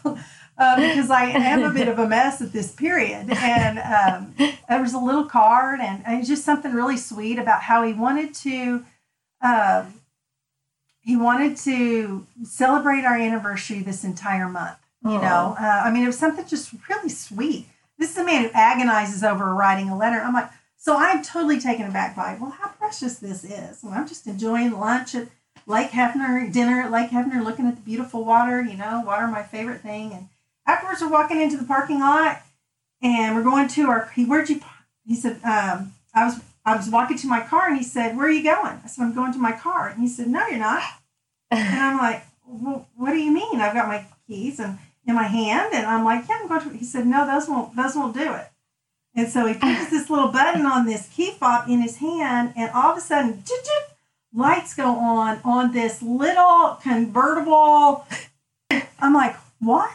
[0.55, 3.27] Uh, because I am a bit of a mess at this period.
[3.27, 4.36] And um,
[4.69, 8.36] there was a little card, and, and just something really sweet about how he wanted
[8.36, 8.86] to.
[9.41, 9.95] Um,
[11.01, 14.77] he wanted to celebrate our anniversary this entire month.
[15.03, 17.65] You know, uh, I mean, it was something just really sweet.
[17.97, 20.19] This is a man who agonizes over writing a letter.
[20.19, 23.83] I'm like, so I'm totally taken aback by, well, how precious this is.
[23.83, 25.29] And I'm just enjoying lunch at
[25.65, 28.61] Lake Hefner, dinner at Lake Hefner, looking at the beautiful water.
[28.61, 30.11] You know, water, my favorite thing.
[30.11, 30.27] And
[30.67, 32.41] afterwards, we're walking into the parking lot,
[33.01, 34.11] and we're going to our.
[34.13, 34.59] He, where'd you?
[35.05, 36.41] He said, um, I was.
[36.65, 39.03] I was walking to my car, and he said, "Where are you going?" I said,
[39.03, 40.83] "I'm going to my car." And he said, "No, you're not."
[41.51, 43.59] And I'm like, well, "What do you mean?
[43.59, 46.77] I've got my keys and in my hand." And I'm like, "Yeah, I'm going to."
[46.77, 47.75] He said, "No, those won't.
[47.75, 48.51] Those won't do it."
[49.15, 52.71] And so he pushes this little button on this key fob in his hand, and
[52.71, 53.43] all of a sudden,
[54.33, 58.05] lights go on on this little convertible.
[58.99, 59.91] I'm like, "What?"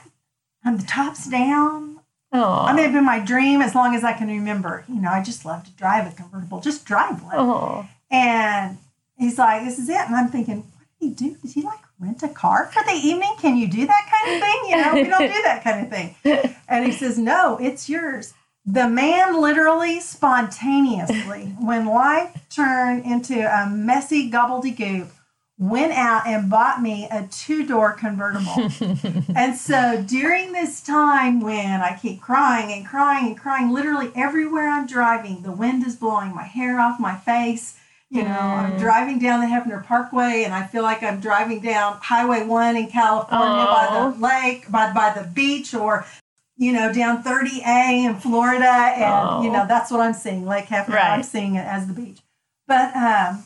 [0.65, 2.01] And the top's down.
[2.31, 2.65] Oh.
[2.65, 4.85] I mean, it's been my dream as long as I can remember.
[4.89, 6.61] You know, I just love to drive a convertible.
[6.61, 7.35] Just drive one.
[7.37, 7.89] Oh.
[8.11, 8.79] And
[9.17, 9.97] he's like, this is it.
[9.97, 11.37] And I'm thinking, what did he do?
[11.37, 13.35] Did he like rent a car for the evening?
[13.41, 14.71] Can you do that kind of thing?
[14.71, 16.55] You know, we don't do that kind of thing.
[16.69, 18.35] And he says, no, it's yours.
[18.67, 25.09] The man literally spontaneously, when life turned into a messy gobbledygook,
[25.59, 28.71] went out and bought me a two door convertible.
[29.35, 34.69] and so during this time when I keep crying and crying and crying, literally everywhere
[34.69, 37.77] I'm driving, the wind is blowing my hair off my face.
[38.11, 41.99] You know, I'm driving down the Hefner Parkway and I feel like I'm driving down
[42.01, 46.07] Highway 1 in California by the lake, by, by the beach, or,
[46.57, 48.65] you know, down 30A in Florida.
[48.65, 50.95] And, you know, that's what I'm seeing, Lake Hefner.
[51.19, 52.21] I'm seeing it as the beach.
[52.67, 53.45] But um,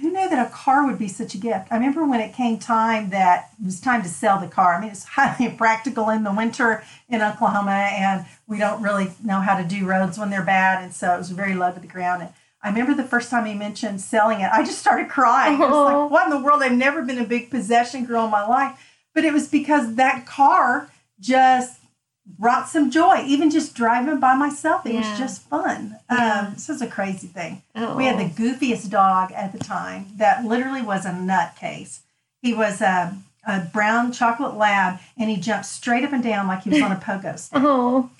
[0.00, 1.68] who knew that a car would be such a gift?
[1.70, 4.74] I remember when it came time that it was time to sell the car.
[4.74, 9.40] I mean, it's highly impractical in the winter in Oklahoma, and we don't really know
[9.40, 11.86] how to do roads when they're bad, and so it was very low to the
[11.86, 12.22] ground.
[12.22, 12.32] And
[12.62, 15.54] I remember the first time he mentioned selling it, I just started crying.
[15.54, 16.62] It was like, what in the world?
[16.62, 18.78] I've never been a big possession girl in my life,
[19.14, 20.90] but it was because that car
[21.20, 21.78] just
[22.26, 23.22] brought some joy.
[23.26, 25.08] Even just driving by myself, it Yeah.
[25.08, 25.98] was just fun.
[26.10, 26.40] Yeah.
[26.48, 27.62] Um, this was a crazy thing.
[27.76, 27.96] Oh.
[27.96, 32.00] We had the goofiest dog at the time that literally was a nutcase.
[32.42, 36.62] He was um, a brown chocolate lab, and he jumped straight up and down like
[36.64, 37.62] he was on a pogo stick.
[37.64, 38.10] Oh,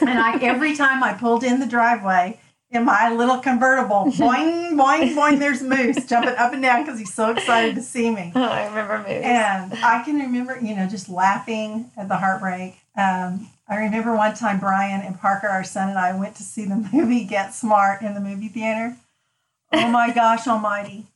[0.00, 2.38] and I every time I pulled in the driveway
[2.70, 7.14] in my little convertible, boing, boing, boing, there's Moose jumping up and down because he's
[7.14, 8.32] so excited to see me.
[8.34, 9.24] oh, I remember Moose.
[9.24, 12.76] And I can remember, you know, just laughing at the heartbreak.
[12.96, 16.64] Um, I remember one time Brian and Parker, our son, and I went to see
[16.64, 18.96] the movie Get Smart in the movie theater.
[19.72, 21.06] Oh my gosh, almighty.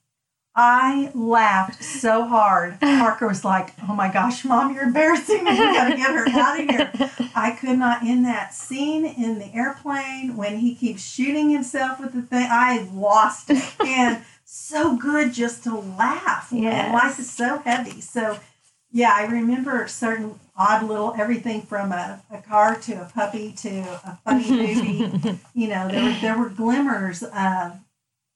[0.62, 2.78] I laughed so hard.
[2.80, 5.52] Parker was like, Oh my gosh, mom, you're embarrassing me.
[5.52, 7.30] We got to get her out of here.
[7.34, 12.12] I could not, in that scene in the airplane when he keeps shooting himself with
[12.12, 13.64] the thing, I lost it.
[13.86, 16.48] And so good just to laugh.
[16.52, 16.92] Yes.
[16.92, 18.02] Life is so heavy.
[18.02, 18.38] So,
[18.92, 23.78] yeah, I remember certain odd little everything from a, a car to a puppy to
[23.78, 25.38] a funny movie.
[25.54, 27.78] you know, there were, there were glimmers of,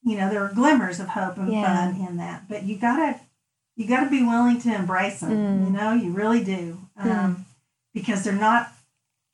[0.04, 1.90] you know, there were glimmers of hope and Yeah.
[1.92, 2.48] fun in that.
[2.48, 3.20] But you gotta,
[3.76, 5.30] you gotta be willing to embrace them.
[5.30, 5.64] Mm.
[5.66, 7.46] You know, you really do, um,
[7.94, 8.70] because they're not,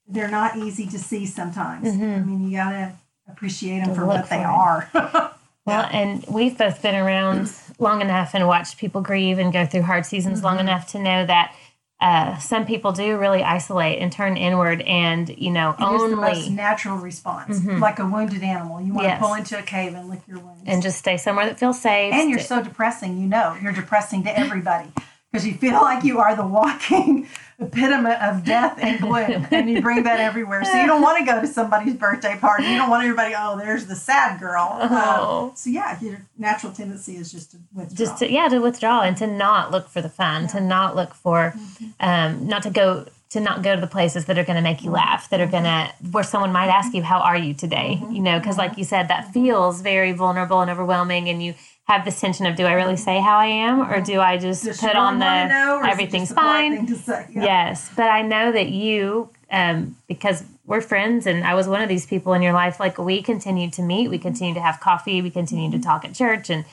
[0.06, 1.86] they're not easy to see sometimes.
[1.88, 2.26] I Mhm.
[2.26, 2.92] mean, you gotta
[3.28, 4.46] appreciate them To for what they it.
[4.46, 4.88] are.
[5.66, 9.82] Well, and we've both been around long enough and watched people grieve and go through
[9.82, 10.60] hard seasons long Mhm.
[10.60, 11.54] enough to know that
[12.00, 16.16] uh, some people do really isolate and turn inward and, you know, It is the
[16.16, 17.78] most only natural response, Mhm.
[17.80, 18.80] like a wounded animal.
[18.80, 19.18] You want Yes.
[19.20, 20.62] to pull into a cave and lick your wounds.
[20.66, 22.12] and just stay somewhere that feels safe.
[22.14, 24.88] and you're so depressing you know you're depressing to everybody
[25.30, 27.26] because you feel like you are the walking
[27.60, 30.64] epitome of death and gloom and you bring that everywhere.
[30.64, 32.64] So you don't want to go to somebody's birthday party.
[32.64, 34.78] You don't want everybody oh there's the sad girl.
[34.80, 35.50] Oh.
[35.50, 37.96] Um, so yeah your natural tendency is just to withdraw.
[37.96, 41.14] Just to, yeah, to withdraw and to not look for the fun, to not look
[41.14, 41.54] for,
[42.00, 44.82] um, not to go to not go to the places that are going to make
[44.82, 48.02] you laugh, that are going to where someone might ask you, "How are you today?"
[48.10, 51.54] You know, because like you said, that feels very vulnerable and overwhelming, and you
[51.90, 54.64] have this tension of, "Do I really say how I am, or do I just
[54.64, 57.26] Does put on the wanna know, or is it everything's fine?" say?
[57.30, 57.42] Yeah.
[57.42, 61.88] Yes, but I know that you, um, because we're friends, and I was one of
[61.88, 62.78] these people in your life.
[62.78, 66.14] Like we continued to meet, we continued to have coffee, we continued to talk at
[66.14, 66.64] church, and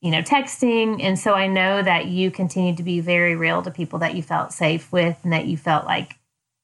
[0.00, 1.02] you know, texting.
[1.02, 4.22] And so I know that you continued to be very real to people that you
[4.22, 6.16] felt safe with, and that you felt like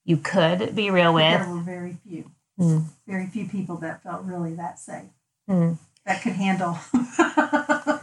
[0.05, 1.49] you could be real there with.
[1.49, 2.31] were very few
[2.61, 2.85] Mm.
[3.09, 5.11] very few people that felt really that safe
[5.51, 5.77] Mm.
[6.07, 6.73] That could handle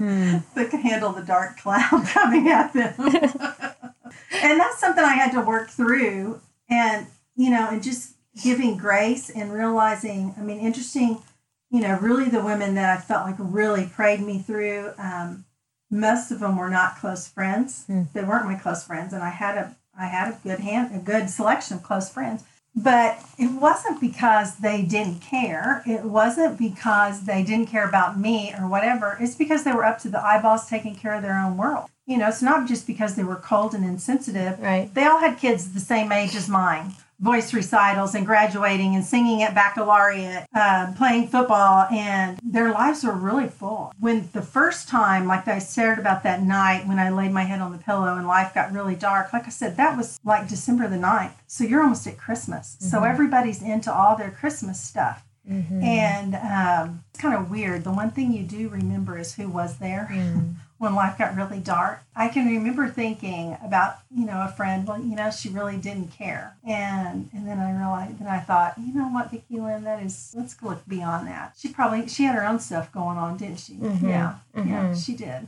[0.02, 0.38] Hmm.
[0.56, 2.94] that could handle the dark cloud coming at them.
[3.00, 9.30] and that's something I had to work through and you know, and just giving grace
[9.30, 11.22] and realizing, I mean, interesting,
[11.70, 15.46] you know, really the women that I felt like really prayed me through, um,
[15.90, 17.86] most of them were not close friends.
[17.88, 18.04] Hmm.
[18.14, 21.00] They weren't my close friends, and I had a I had a good hand a
[21.00, 22.44] good selection of close friends.
[22.76, 25.84] But it wasn't because they didn't care.
[25.86, 29.18] It wasn't because they didn't care about me or whatever.
[29.20, 31.90] It's because they were up to the eyeballs taking care of their own world.
[32.06, 34.60] You know, it's not just because they were cold and insensitive.
[34.60, 34.94] Right.
[34.94, 39.44] They all had kids the same age as mine, voice recitals and graduating and singing
[39.44, 43.94] at baccalaureate, uh, playing football, and their lives were really full.
[44.00, 47.62] When the first time, like I shared about that night when I laid my head
[47.62, 50.88] on the pillow and life got really dark, like I said, that was like December
[50.88, 51.34] the 9th.
[51.48, 52.76] So you're almost at Christmas.
[52.80, 55.24] So everybody's into all their Christmas stuff.
[55.50, 55.84] Mhm.
[55.84, 57.84] And um, it's kind of weird.
[57.84, 60.56] The one thing you do remember is who was there Mm.
[60.82, 62.02] when life got really dark.
[62.16, 66.08] I can remember thinking about, you know, a friend, well, you know, she really didn't
[66.12, 66.58] care.
[66.68, 70.34] And and then I realized, then I thought, you know what, Vickey Lynn, that is,
[70.36, 71.54] let's look beyond that.
[71.56, 73.74] She probably, she had her own stuff going on, didn't she?
[73.74, 74.02] Mhm.
[74.02, 75.06] Yeah, yeah, Mhm.
[75.06, 75.48] she did.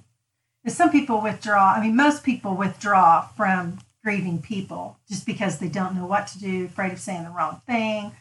[0.64, 5.68] And some people withdraw, I mean, most people withdraw from grieving people just because they
[5.68, 8.12] don't know what to do, afraid of saying the wrong thing.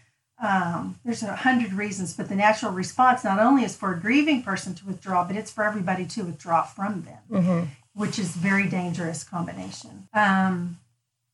[0.43, 4.43] Um, there's a hundred reasons, but the natural response not only is for a grieving
[4.43, 7.69] person to withdraw, but it's for everybody to withdraw from them Mhm.
[7.95, 10.09] which is very dangerous combination.
[10.13, 10.79] Um,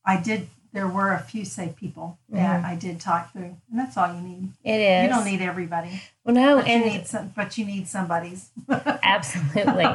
[0.05, 0.49] I did.
[0.71, 2.65] There were a few safe people that mm-hmm.
[2.65, 4.51] I did talk to, and that's all you need.
[4.63, 5.03] It is.
[5.03, 7.33] You don't need everybody, Well, no, but and you need some.
[7.35, 8.49] But you need somebody's.
[8.69, 9.87] Absolutely.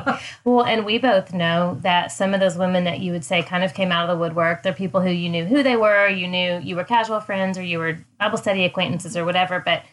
[0.44, 3.62] well, and we both know that some of those women that you would say kind
[3.62, 6.26] of came out of the woodwork, they're people who you knew who they were, you
[6.26, 9.60] knew you were casual friends or you were Bible study acquaintances or whatever.
[9.60, 9.84] But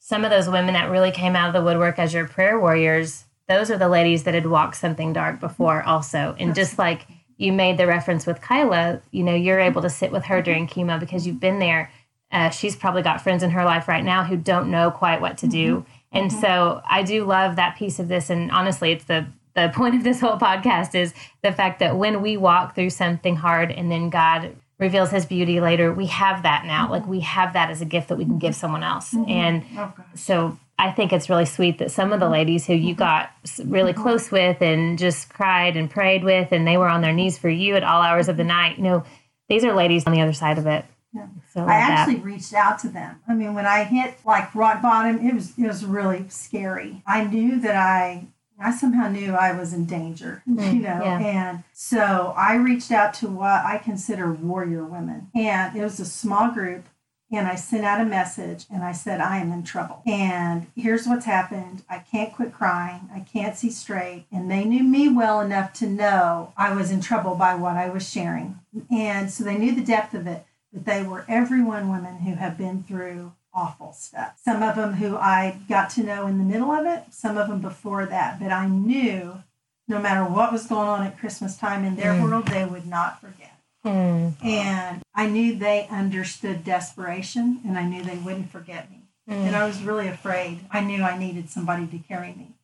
[0.00, 3.24] some of those women that really came out of the woodwork as your prayer warriors,
[3.46, 6.34] those are the ladies that had walked something dark before, also.
[6.38, 7.06] And just like
[7.38, 10.66] you made the reference with Kyla, you know, you're able to sit with her during
[10.66, 11.90] chemo because you've been there.
[12.30, 15.38] Uh, she's probably got friends in her life right now who don't know quite what
[15.38, 15.76] to do.
[15.76, 16.18] Mm-hmm.
[16.18, 16.40] And mm-hmm.
[16.40, 18.28] so I do love that piece of this.
[18.28, 22.20] And honestly, it's the the point of this whole podcast is the fact that when
[22.22, 26.64] we walk through something hard and then God reveals his beauty later, we have that
[26.64, 26.84] now.
[26.84, 26.92] Mm-hmm.
[26.92, 29.14] Like we have that as a gift that we can give someone else.
[29.26, 32.34] And Oh, so I think it's really sweet that some of the mm-hmm.
[32.34, 32.98] ladies who you mm-hmm.
[32.98, 33.30] got
[33.64, 34.02] really mm-hmm.
[34.02, 37.48] close with and just cried and prayed with, and they were on their knees for
[37.48, 38.76] you at all hours of the night.
[38.76, 39.04] You know,
[39.48, 40.84] these are ladies on the other side of it.
[41.14, 41.26] Yeah.
[41.52, 41.90] So I love that.
[41.90, 43.20] actually reached out to them.
[43.26, 47.02] I mean, when I hit like rock bottom, it was it was really scary.
[47.06, 48.28] I knew that I
[48.60, 51.18] I somehow knew I was in danger, you know, yeah.
[51.18, 56.04] and so I reached out to what I consider warrior women, and it was a
[56.04, 56.84] small group.
[57.30, 60.02] And I sent out a message and I said, I am in trouble.
[60.06, 61.82] And here's what's happened.
[61.88, 63.08] I can't quit crying.
[63.14, 64.24] I can't see straight.
[64.32, 67.90] And they knew me well enough to know I was in trouble by what I
[67.90, 68.60] was sharing.
[68.90, 72.58] And so they knew the depth of it but they were everyone women who have
[72.58, 74.34] been through awful stuff.
[74.42, 77.48] Some of them who I got to know in the middle of it, some of
[77.48, 78.38] them before that.
[78.38, 79.42] But I knew
[79.88, 82.22] no matter what was going on at Christmas time in their mm.
[82.22, 83.57] world, they would not forget.
[83.88, 88.96] Mm, And I knew they understood desperation and I knew they wouldn't forget me.
[89.26, 90.60] And I was really afraid.
[90.70, 92.54] I knew I needed somebody to carry me.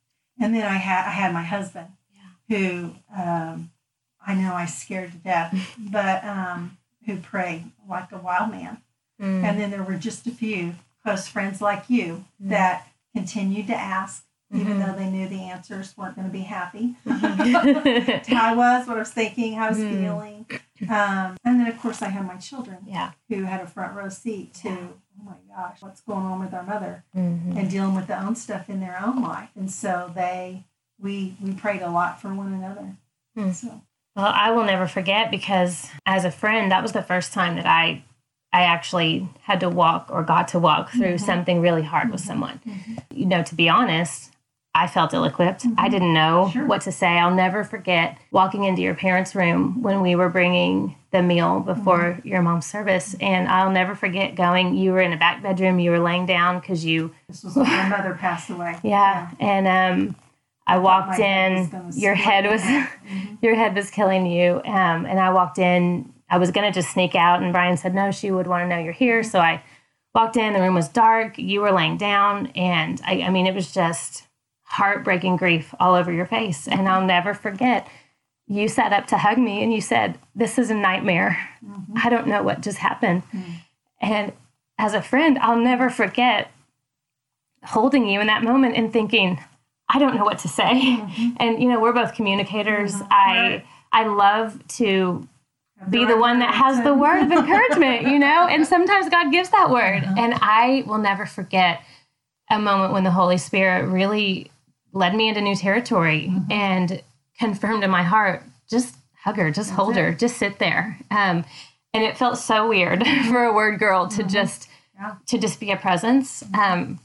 [0.41, 1.89] And then I had I had my husband
[2.49, 3.71] who um,
[4.27, 8.79] I know I scared to death, but um, who prayed like a wild man.
[9.21, 13.77] mm, And then there were just a few close friends like you that continued to
[13.77, 16.95] ask, even though they knew the answers weren't going to be happy.
[17.05, 19.91] how I was, what I was thinking, how I was Mm.
[19.91, 20.47] feeling.
[20.91, 23.13] Um, and then, of course, I had my children yeah.
[23.29, 26.63] who had a front row seat to, oh my gosh, what's going on with our
[26.63, 27.57] mother Mhm.
[27.57, 29.51] and dealing with their own stuff in their own life.
[29.57, 30.65] And so they,
[31.01, 32.97] we, we prayed a lot for one another.
[33.37, 33.51] Hmm.
[33.53, 33.83] So,
[34.17, 37.67] Well, I will never forget because as a friend, that was the first time that
[37.67, 38.05] I
[38.53, 42.61] I actually had to walk or got to walk through something really hard with someone.
[43.11, 44.31] You know, to be honest,
[44.77, 45.65] I felt ill equipped.
[45.79, 46.67] I didn't know Sure.
[46.67, 47.07] what to say.
[47.07, 52.19] I'll never forget walking into your parents' room when we were bringing the meal before
[52.25, 53.15] your mom's service.
[53.21, 56.59] And I'll never forget going, you were in a back bedroom, you were laying down
[56.59, 58.77] because you this was when my mother passed away.
[58.83, 60.17] yeah, and um,
[60.67, 61.93] I walked was in.
[61.95, 62.93] Your head was half.
[63.43, 64.57] your head was killing you.
[64.65, 66.13] Um, and I walked in.
[66.29, 68.11] I was gonna just sneak out, and Brian said no.
[68.11, 69.63] She would want to know you're here, so I
[70.17, 70.53] walked in.
[70.53, 71.39] The room was dark.
[71.39, 74.25] You were laying down, and I, I mean, it was just
[74.75, 76.67] heartbreaking grief all over your face.
[76.69, 77.87] And I'll never forget.
[78.47, 81.39] You sat up to hug me, and you said, "This is a nightmare.
[82.05, 83.23] I don't know what just happened."
[84.01, 84.33] And
[84.79, 86.51] as a friend, I'll never forget
[87.65, 89.39] holding you in that moment and thinking,
[89.89, 90.99] I don't know what to say.
[91.39, 92.95] And you know, we're both communicators.
[93.11, 93.67] I Right.
[93.93, 95.27] I love to
[95.89, 98.47] be the one that has the word of encouragement, you know?
[98.49, 100.03] And sometimes God gives that word.
[100.19, 101.81] And I will never forget
[102.51, 104.51] a moment when the Holy Spirit really
[104.95, 107.03] led me into new territory and
[107.39, 110.99] confirmed in my heart, just hug her, just hold her, just sit there.
[111.11, 111.45] Um,
[111.93, 115.17] and it felt so weird for a word girl to just Yeah.
[115.27, 116.45] to just be a presence.
[116.59, 117.01] Um,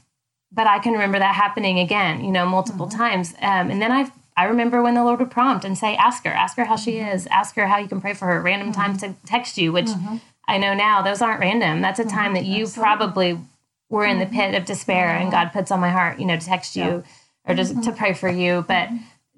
[0.52, 3.34] but I can remember that happening again, you know, multiple times.
[3.42, 6.32] Um, and then I I remember when the Lord would prompt and say, "Ask her,
[6.32, 9.00] ask her how she is, ask her how you can pray for her." Random times
[9.02, 9.90] to text you, which
[10.48, 11.80] I know now those aren't random.
[11.82, 13.38] That's a time that you probably
[13.90, 16.46] were in the pit of despair, and God puts on my heart, you know, to
[16.46, 17.02] text you
[17.46, 18.64] or just to pray for you.
[18.66, 18.88] But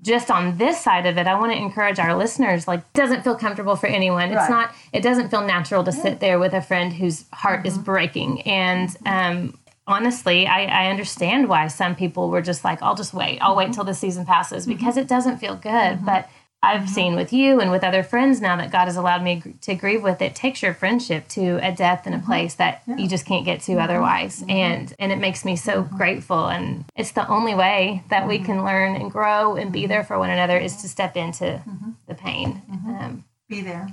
[0.02, 2.66] just on this side of it, I want to encourage our listeners.
[2.66, 4.32] Like, it doesn't feel comfortable for anyone.
[4.32, 4.74] It's not.
[4.92, 7.84] It doesn't feel natural to sit there with a friend whose heart is mm-hmm.
[7.84, 8.42] breaking.
[8.42, 13.38] And um, honestly, I, I understand why some people were just like, "I'll just wait.
[13.38, 13.74] I'll wait mm-hmm.
[13.74, 14.76] till the season passes," mm-hmm.
[14.76, 16.04] because it doesn't feel good.
[16.04, 16.28] But
[16.62, 16.94] I've mm-hmm.
[16.94, 20.02] seen with you and with other friends now that God has allowed me to grieve
[20.02, 20.22] with.
[20.22, 22.26] It takes your friendship to a depth and a mm-hmm.
[22.26, 23.82] place that you just can't get to mm-hmm.
[23.82, 26.46] otherwise, and and it makes me so grateful.
[26.46, 30.18] And it's the only way that we can learn and grow and be there for
[30.18, 31.62] one another is to step into
[32.06, 32.62] the pain.
[32.70, 33.88] Um, be there.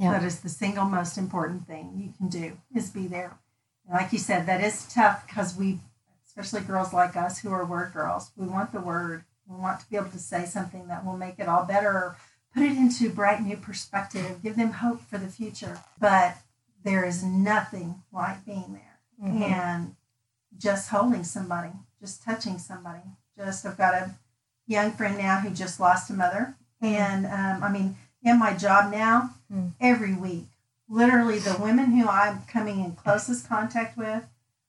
[0.00, 0.12] Yeah.
[0.12, 3.38] That is the single most important thing you can do is be there.
[3.86, 5.78] And like you said, that is tough because we,
[6.26, 9.24] especially girls like us who are word girls, we want the word.
[9.50, 12.16] We want to be able to say something that will make it all better, or
[12.54, 15.80] put it into bright new perspective, give them hope for the future.
[16.00, 16.36] But
[16.84, 19.96] there is nothing like being there and
[20.56, 23.02] just holding somebody, just touching somebody.
[23.36, 24.14] Just I've got a
[24.66, 28.90] young friend now who just lost a mother, and um, I mean, in my job
[28.92, 29.72] now, Mm.
[29.80, 30.46] every week,
[30.88, 34.22] literally the women who I'm coming in closest contact with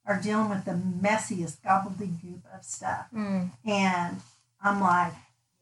[0.07, 4.21] are dealing with the messiest gobbledygook of stuff, mm, and
[4.63, 5.13] I'm like,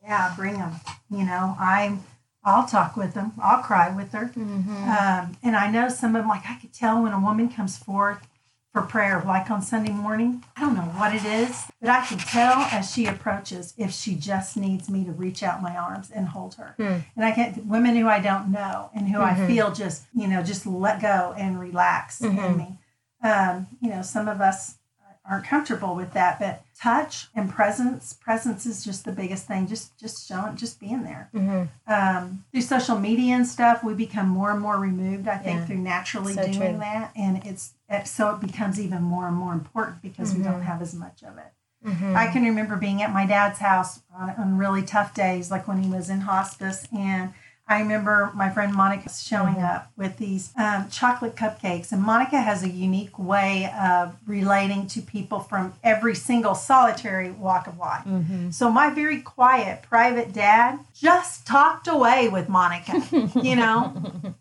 [0.03, 0.75] yeah, bring them.
[1.09, 2.03] You know, I'm.
[2.41, 3.33] I'll talk with them.
[3.43, 4.31] I'll cry with her.
[4.33, 7.77] Um, and I know some of them, like I could tell when a woman comes
[7.77, 8.25] forth
[8.71, 10.43] for prayer, like on Sunday morning.
[10.55, 14.15] I don't know what it is, but I can tell as she approaches if she
[14.15, 16.75] just needs me to reach out my arms and hold her.
[16.77, 16.99] Hmm.
[17.15, 20.41] And I get women who I don't know and who I feel just, you know,
[20.41, 22.77] just let go and relax in me.
[23.21, 24.75] Um, you know, some of us
[25.29, 26.39] aren't comfortable with that.
[26.39, 29.67] But touch and presence, presence is just the biggest thing.
[29.67, 31.29] Just just showing, just being there.
[31.33, 31.91] Mm-hmm.
[31.93, 35.27] Um, through social media and stuff, we become more and more removed.
[35.27, 35.65] I think Yeah.
[35.65, 36.77] through naturally So doing true.
[36.79, 40.51] that, and it's it, so it becomes even more and more important because we Mm-hmm.
[40.51, 41.53] don't have as much of it.
[42.13, 45.81] I can remember being at my dad's house on, on really tough days, like when
[45.81, 46.85] he was in hospice.
[46.93, 47.33] And
[47.69, 51.91] I remember my friend Monica showing up with these um, chocolate cupcakes.
[51.91, 57.67] And Monica has a unique way of relating to people from every single solitary walk
[57.67, 58.05] of life.
[58.05, 58.49] Mm-hmm.
[58.49, 63.03] So my very quiet, private dad just talked away with Monica,
[63.41, 63.93] you know?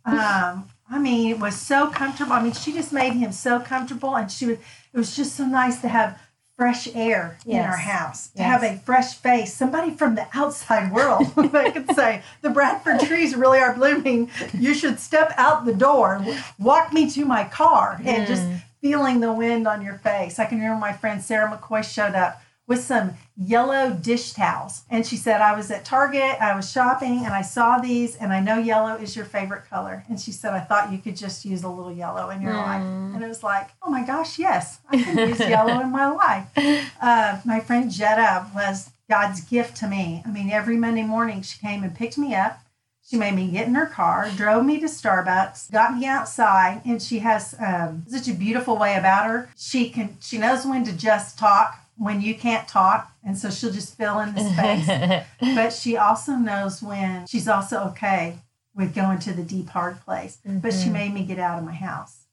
[0.07, 2.33] Um, I mean, it was so comfortable.
[2.33, 4.59] I mean, she just made him so comfortable, and she was.
[4.91, 6.18] It was just so nice to have
[6.59, 8.46] fresh air in our house, to Yes.
[8.50, 13.36] have a fresh face, somebody from the outside world that could say, "The Bradford trees
[13.36, 14.28] really are blooming.
[14.52, 16.20] You should step out the door,
[16.59, 18.61] walk me to my car, and just mm.
[18.82, 22.42] feeling the wind on your face." I can remember my friend Sarah McCoy showed up
[22.69, 24.83] with some yellow dish towels.
[24.91, 28.31] And she said, I was at Target, I was shopping, and I saw these, and
[28.33, 30.05] I know yellow is your favorite color.
[30.09, 32.83] And she said, I thought you could just use a little yellow in your life.
[33.14, 36.47] And it was like, oh my gosh, yes, I can use yellow in my life.
[37.01, 40.23] Uh, my friend Jetta was God's gift to me.
[40.27, 42.61] I mean, every Monday morning she came and picked me up.
[43.09, 47.01] She made me get in her car, drove me to Starbucks, got me outside, and
[47.01, 49.49] she has um, such a beautiful way about her.
[49.57, 53.72] She can, she knows when to just talk when you can't talk, and so she'll
[53.72, 55.24] just fill in the space.
[55.57, 58.38] but she also knows when she's also okay
[58.74, 60.38] with going to the deep hard place.
[60.44, 62.24] But she made me get out of my house.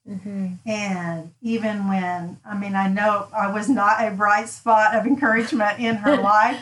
[0.64, 5.78] And even when, I mean, I know I was not a bright spot of encouragement
[5.80, 6.60] in her life.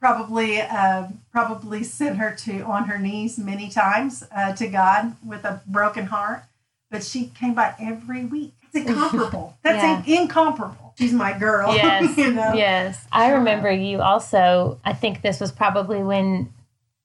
[0.00, 5.44] Probably, uh, probably sent her to on her knees many times uh, to God with
[5.44, 6.44] a broken heart.
[6.90, 8.54] But she came by every week.
[8.62, 9.56] It's incomparable.
[9.64, 10.20] That's Yeah.
[10.22, 10.87] incomparable.
[10.98, 11.72] She's my girl.
[11.78, 12.18] Yes.
[12.18, 12.52] you know.
[12.54, 13.06] Yes.
[13.12, 16.52] I remember you also, I think this was probably when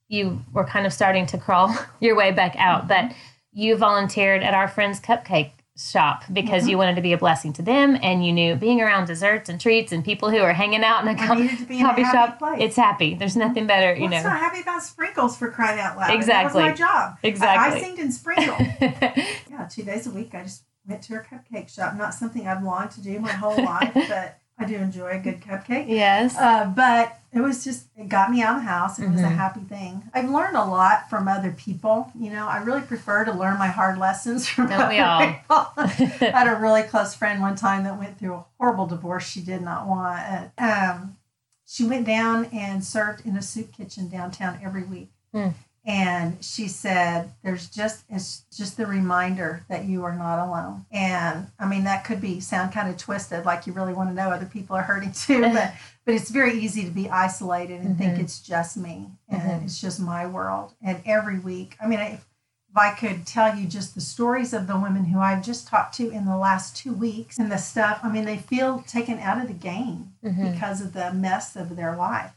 [0.09, 3.09] you were kind of starting to crawl your way back out, mm-hmm.
[3.09, 3.15] but
[3.51, 6.79] you volunteered at our friend's cupcake shop because you mm-hmm.
[6.79, 9.91] wanted to be a blessing to them and you knew being around desserts and treats
[9.91, 12.59] and people who are hanging out in a co- in coffee happy shop place.
[12.61, 13.47] it's happy there's mm-hmm.
[13.47, 16.13] nothing better you What's know not happy about sprinkles for crying out loud?
[16.13, 16.61] Exactly.
[16.61, 17.17] That was my job.
[17.23, 17.73] Exactly.
[17.73, 18.59] I, I singed and sprinkled.
[19.49, 20.35] yeah, two days a week.
[20.35, 21.95] I just went to her cupcake shop.
[21.95, 25.41] Not something I've longed to do my whole life, but I do enjoy a good
[25.41, 25.87] cupcake.
[25.89, 28.99] yes Uh, but it was just, it got me out of the house.
[28.99, 29.35] It was a Mhm.
[29.35, 30.03] happy thing.
[30.13, 32.11] I've learned a lot from other people.
[32.13, 35.65] You know, I really prefer to learn my hard lessons from Don't we other all?
[35.73, 36.17] people.
[36.27, 39.41] I had a really close friend one time that went through a horrible divorce she
[39.41, 40.19] did not want.
[40.19, 41.17] And, um,
[41.65, 45.11] she went down and served in a soup kitchen downtown every week.
[45.33, 45.49] Hmm.
[45.85, 51.47] And she said, "There's just it's just the reminder that you are not alone." And
[51.59, 54.29] I mean, that could be sound kind of twisted, like you really want to know
[54.29, 55.41] other people are hurting too.
[55.53, 55.73] But
[56.05, 58.19] but it's very easy to be isolated and think Mhm.
[58.19, 59.63] it's just me and Mhm.
[59.65, 60.73] it's just my world.
[60.81, 62.25] And every week, I mean, if,
[62.69, 65.95] if I could tell you just the stories of the women who I've just talked
[65.95, 69.39] to in the last two weeks and the stuff, I mean, they feel taken out
[69.39, 70.53] of the game Mhm.
[70.53, 72.31] because of the mess of their life.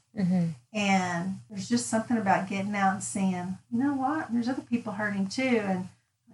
[0.77, 4.93] And there's just something about getting out and seeing, you know what, there's other people
[4.93, 5.63] hurting too.
[5.65, 5.89] And,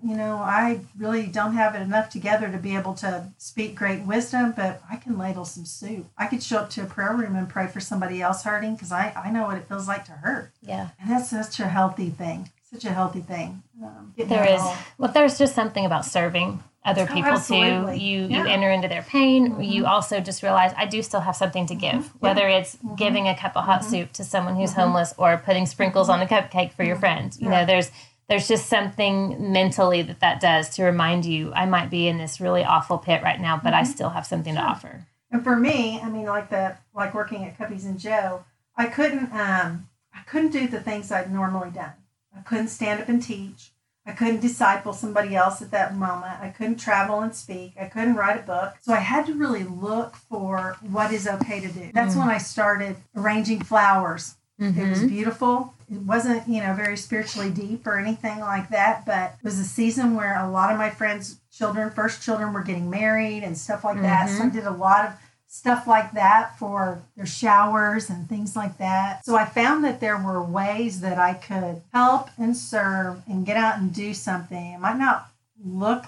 [0.04, 4.02] you know, I really don't have it enough together to be able to speak great
[4.02, 6.06] wisdom, but I can ladle some soup.
[6.18, 8.90] I could show up to a prayer room and pray for somebody else hurting because
[8.90, 10.50] I, I know what it feels like to hurt.
[10.60, 12.50] yeah And that's such a healthy thing.
[12.72, 13.62] Such a healthy thing.
[13.80, 14.62] Um, There is.
[14.98, 17.54] Well, there's just something about serving other Oh, people too.
[17.54, 18.38] You you Yeah.
[18.40, 18.46] Mm-hmm.
[18.48, 19.62] enter into their pain.
[19.62, 22.06] You also just realize I do still have something to give.
[22.20, 22.94] Whether it's Mm-hmm.
[22.96, 26.26] giving a cup of hot soup to someone who's homeless or putting sprinkles on a
[26.26, 27.32] cupcake for your friend.
[27.34, 27.52] You Mm-hmm.
[27.52, 27.60] Yeah.
[27.60, 27.90] know, there's
[28.28, 32.40] there's just something mentally that that does to remind you I might be in this
[32.40, 33.90] really awful pit right now, but I Mm-hmm.
[33.92, 35.06] still have something to offer.
[35.30, 38.44] And for me, I mean, like the like working at Cuppies and Joe,
[38.76, 41.92] I couldn't um I couldn't do the things I'd normally done.
[42.36, 43.71] I couldn't stand up and teach.
[44.04, 46.40] I couldn't disciple somebody else at that moment.
[46.40, 47.74] I couldn't travel and speak.
[47.80, 48.74] I couldn't write a book.
[48.80, 51.90] So I had to really look for what is okay to do.
[51.94, 52.18] That's mm.
[52.18, 54.34] when I started arranging flowers.
[54.58, 55.08] It was mm-hmm.
[55.08, 55.74] beautiful.
[55.90, 59.64] It wasn't, you know, very spiritually deep or anything like that, but it was a
[59.64, 63.82] season where a lot of my friends' children, first children, were getting married and stuff
[63.82, 64.28] like that.
[64.28, 64.56] So I mm-hmm.
[64.56, 65.12] did a lot of
[65.52, 69.22] stuff like that for their showers and things like that.
[69.22, 73.58] So I found that there were ways that I could help and serve and get
[73.58, 74.72] out and do something.
[74.72, 75.28] It might not
[75.62, 76.06] look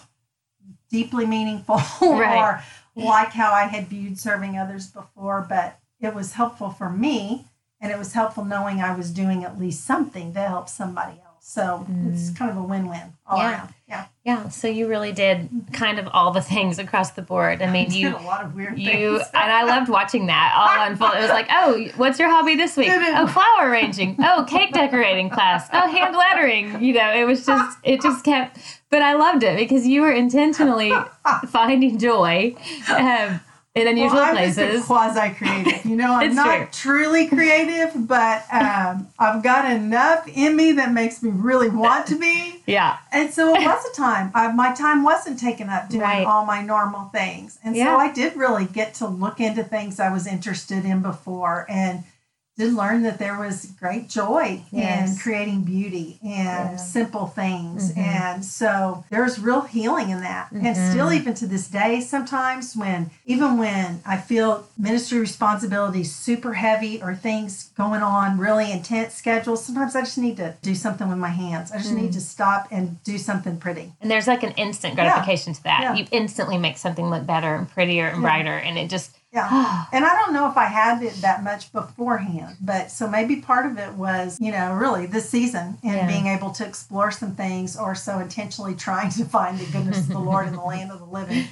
[0.88, 2.38] deeply meaningful Right.
[2.38, 2.62] or
[2.96, 7.44] like how I had viewed serving others before, but it was helpful for me
[7.82, 11.44] and it was helpful knowing I was doing at least something to help somebody else.
[11.46, 12.38] So it's mm.
[12.38, 13.50] kind of a win-win all Yeah.
[13.50, 13.74] around.
[13.86, 14.06] Yeah.
[14.24, 17.60] Yeah, so you really did kind of all the things across the board.
[17.60, 19.30] I mean, I you a lot of weird you things.
[19.34, 21.12] and I loved watching that all unfold.
[21.16, 22.88] It was like, oh, what's your hobby this week?
[22.90, 24.16] Oh, flower arranging.
[24.26, 25.68] Oh, cake decorating class.
[25.72, 26.82] Oh, hand lettering.
[26.82, 28.58] You know, it was just it just kept.
[28.88, 30.92] But I loved it because you were intentionally
[31.48, 32.54] finding joy
[32.88, 33.40] um,
[33.74, 34.84] in unusual well, I'm places.
[34.84, 35.84] quasi creative.
[35.84, 41.22] You know, I'm not truly creative, but um, I've got enough in me that makes
[41.24, 42.62] me really want to be.
[42.66, 44.30] yeah, And so it was a time.
[44.32, 46.24] I, my time wasn't taken up doing Right.
[46.24, 47.58] all my normal things.
[47.64, 47.86] And Yeah.
[47.86, 52.04] so I did really get to look into things I was interested in before and
[52.56, 56.66] did learn that there was great joy in creating beauty and Yeah.
[56.68, 56.76] Mm-hmm.
[56.76, 57.92] simple things.
[57.96, 60.52] And so there's real healing in that.
[60.52, 66.54] And still, even to this day, sometimes when, even when I feel ministry responsibilities super
[66.54, 71.08] heavy or things going on, really intense schedules, sometimes I just need to do something
[71.08, 71.72] with my hands.
[71.72, 72.02] I just Mm.
[72.02, 73.92] need to stop and do something pretty.
[74.00, 75.80] and there's like an instant gratification to that.
[75.82, 75.94] Yeah.
[75.94, 79.86] You instantly make something look better and prettier and brighter, and it just Yeah.
[79.92, 83.66] and I don't know if I had it that much beforehand, but so maybe part
[83.66, 86.06] of it was, you know, really this season and Yeah.
[86.06, 90.08] being able to explore some things or so intentionally trying to find the goodness of
[90.08, 91.46] the Lord in the land of the living.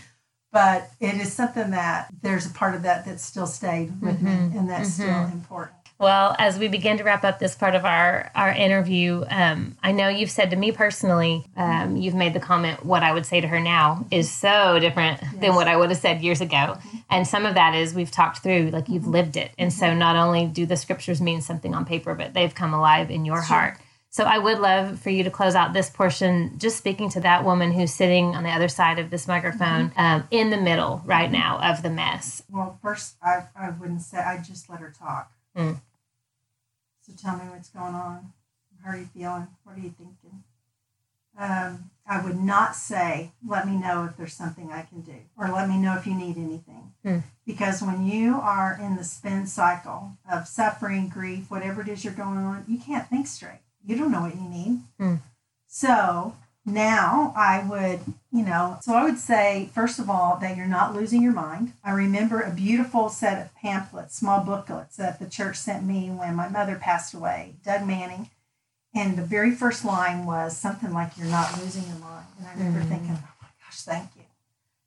[0.52, 4.30] But it is something that there's a part of that that still stayed with me
[4.30, 4.58] mm-hmm.
[4.58, 5.02] and that's mm-hmm.
[5.02, 5.76] still important.
[6.02, 9.92] Well, as we begin to wrap up this part of our our interview, um, I
[9.92, 13.40] know you've said to me personally, um, you've made the comment, "What I would say
[13.40, 16.76] to her now is so different than what I would have said years ago."
[17.08, 20.16] And some of that is we've talked through, like you've lived it, and so not
[20.16, 23.78] only do the scriptures mean something on paper, but they've come alive in your heart.
[24.10, 27.44] So I would love for you to close out this portion, just speaking to that
[27.44, 31.30] woman who's sitting on the other side of this microphone, um, in the middle right
[31.30, 32.42] now of the mess.
[32.50, 35.30] Well, first, I, I wouldn't say, I just let her talk.
[35.56, 35.80] Mm.
[37.06, 38.32] So tell me what's going on.
[38.84, 39.48] How are you feeling?
[39.64, 40.44] What are you thinking?
[41.38, 45.48] Um, I would not say, let me know if there's something I can do, or
[45.48, 46.92] let me know if you need anything.
[47.04, 47.22] Mm.
[47.46, 52.12] Because when you are in the spin cycle of suffering, grief, whatever it is you're
[52.12, 53.60] going on, you can't think straight.
[53.84, 54.80] You don't know what you need.
[55.00, 55.20] Mm.
[55.66, 58.00] So now I would,
[58.32, 61.72] you know, so I would say, first of all, that you're not losing your mind.
[61.84, 66.36] I remember a beautiful set of pamphlets, small booklets that the church sent me when
[66.36, 68.30] my mother passed away, Doug Manning.
[68.94, 72.26] And the very first line was something like, You're not losing your mind.
[72.38, 74.22] And I remember thinking, Oh my gosh, thank you.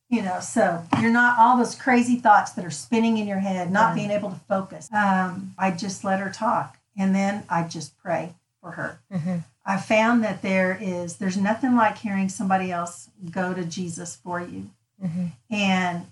[0.08, 3.72] You know, so you're not all those crazy thoughts that are spinning in your head,
[3.72, 4.88] not being able to focus.
[4.94, 6.78] Um, I just let her talk.
[6.98, 9.00] And then I just pray for her.
[9.12, 9.44] Mhm.
[9.66, 14.40] I found that there is there's nothing like hearing somebody else go to Jesus for
[14.40, 14.70] you.
[15.04, 15.32] Mhm.
[15.50, 16.06] And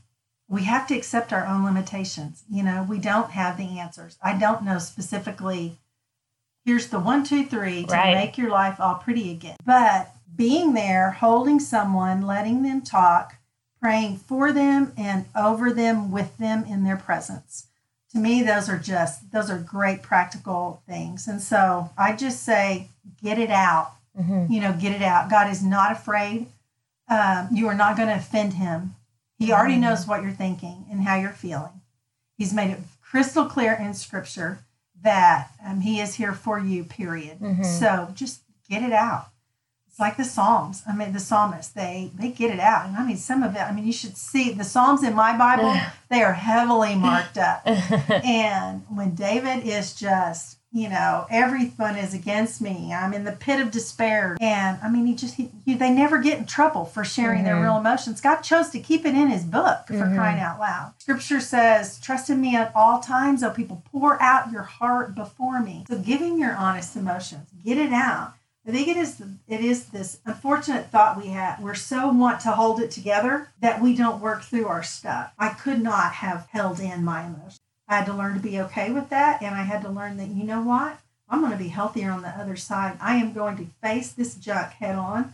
[0.49, 2.43] we have to accept our own limitations.
[2.49, 4.17] You know, we don't have the answers.
[4.21, 5.79] I don't know specifically
[6.65, 8.15] here's the one, two, three to Right.
[8.15, 9.57] make your life all pretty again.
[9.65, 13.35] But being there, holding someone, letting them talk,
[13.81, 17.67] praying for them and over them with them in their presence.
[18.13, 21.27] To me, those are just those are great practical things.
[21.27, 22.89] And so I just say,
[23.21, 23.93] get it out.
[24.17, 24.49] Mhm.
[24.51, 25.29] You know, get it out.
[25.29, 26.47] God is not afraid.
[27.09, 28.95] Um, you are not going to offend him.
[29.39, 31.81] He already knows what you're thinking and how you're feeling.
[32.37, 34.59] He's made it crystal clear in Scripture
[35.01, 36.83] that um, He is here for you.
[36.83, 37.39] Period.
[37.39, 37.65] Mhm.
[37.65, 39.29] So just get it out.
[39.93, 40.81] It's like the Psalms.
[40.89, 43.59] I mean, the psalmists they they get it out, and I mean some of it.
[43.61, 45.71] I mean, you should see the Psalms in my Bible.
[46.09, 47.61] They are heavily marked up.
[48.23, 52.93] And when David is just, you know, everyone is against me.
[52.93, 54.37] I'm in the pit of despair.
[54.39, 57.55] And I mean, he just, he, you, they never get in trouble for sharing their
[57.55, 57.63] Mhm.
[57.63, 58.21] real emotions.
[58.21, 60.15] God chose to keep it in his book for Mhm.
[60.15, 60.93] crying out loud.
[60.99, 65.59] Scripture says, trust in me at all times, oh people, pour out your heart before
[65.61, 65.85] me.
[65.89, 68.33] So give him your honest emotions, get it out.
[68.65, 71.59] I think it is it is this unfortunate thought we have.
[71.61, 75.33] We're so want to hold it together that we don't work through our stuff.
[75.37, 77.59] I could not have held in my emotions.
[77.89, 80.29] I had to learn to be okay with that, and I had to learn that
[80.29, 80.99] you know what,
[81.29, 82.97] I'm going to be healthier on the other side.
[83.01, 85.33] I am going to face this junk head on,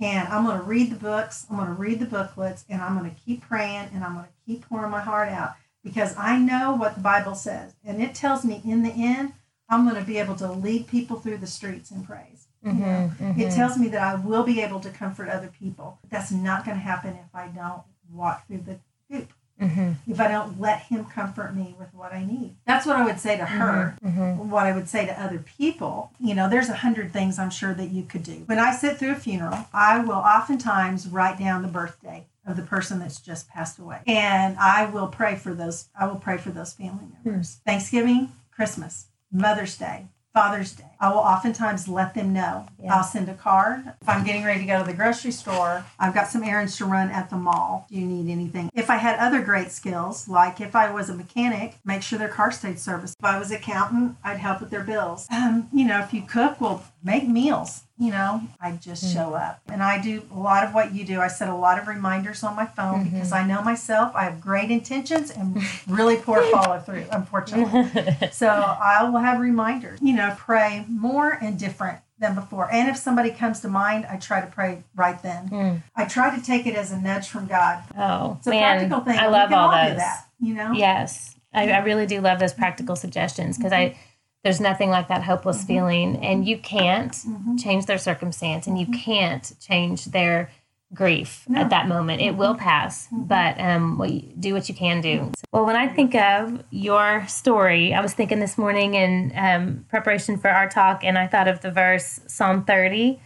[0.00, 1.46] and I'm going to read the books.
[1.50, 4.24] I'm going to read the booklets, and I'm going to keep praying, and I'm going
[4.24, 5.52] to keep pouring my heart out
[5.84, 9.34] because I know what the Bible says, and it tells me in the end
[9.68, 12.39] I'm going to be able to lead people through the streets in praise.
[12.62, 13.54] You know, Mhm, It mhm.
[13.54, 15.98] tells me that I will be able to comfort other people.
[16.10, 17.82] That's not going to happen if I don't
[18.12, 18.78] walk through the
[19.10, 19.32] goop.
[19.60, 22.56] Mhm, If I don't let him comfort me with what I need.
[22.66, 23.94] That's what I would say to her.
[24.02, 24.36] mhm.
[24.36, 26.12] What I would say to other people.
[26.18, 28.42] You know, there's a hundred things I'm sure that you could do.
[28.46, 32.62] When I sit through a funeral, I will oftentimes write down the birthday of the
[32.62, 34.00] person that's just passed away.
[34.06, 37.58] And I will pray for those I will pray for those family members.
[37.66, 42.66] Thanksgiving, Christmas, Mother's Day, Father's Day, I will oftentimes let them know.
[42.82, 42.94] Yeah.
[42.94, 43.84] I'll send a card.
[44.02, 46.84] If I'm getting ready to go to the grocery store, I've got some errands to
[46.84, 47.86] run at the mall.
[47.88, 48.70] Do you need anything?
[48.74, 52.28] If I had other great skills, like if I was a mechanic, make sure their
[52.28, 53.16] car stayed serviced.
[53.18, 55.26] If I was an accountant, I'd help with their bills.
[55.32, 57.82] Um, you know, if you cook, well, make meals.
[57.98, 59.60] You know, I just show up.
[59.68, 61.20] And I do a lot of what you do.
[61.20, 64.12] I set a lot of reminders on my phone because I know myself.
[64.14, 68.28] I have great intentions and really poor follow through, unfortunately.
[68.32, 69.98] so I will have reminders.
[70.00, 72.70] You know, pray more and different than before.
[72.70, 75.48] And if somebody comes to mind, I try to pray right then.
[75.48, 75.76] Hmm.
[75.96, 77.82] I try to take it as a nudge from God.
[77.96, 78.78] Oh, It's a man.
[78.78, 79.18] practical thing.
[79.18, 79.96] I love all those.
[79.96, 80.26] that.
[80.38, 80.72] You know.
[80.72, 83.98] Yes, I, I really do love those practical suggestions because I mm-hmm.
[84.44, 85.66] there's nothing like that hopeless Mm-hmm.
[85.66, 87.56] feeling, and you can't mm-hmm.
[87.56, 89.00] change their circumstance, and you mm-hmm.
[89.00, 90.50] can't change their
[90.92, 91.52] grief Mm-hmm.
[91.54, 91.58] No.
[91.60, 91.64] Mm-hmm.
[91.64, 92.20] at that moment.
[92.22, 94.00] It will pass, but um,
[94.38, 95.32] do what you can do.
[95.52, 100.36] Well, when I think of your story, I was thinking this morning in um, preparation
[100.36, 103.20] for our talk, and I thought of the verse Psalm 30,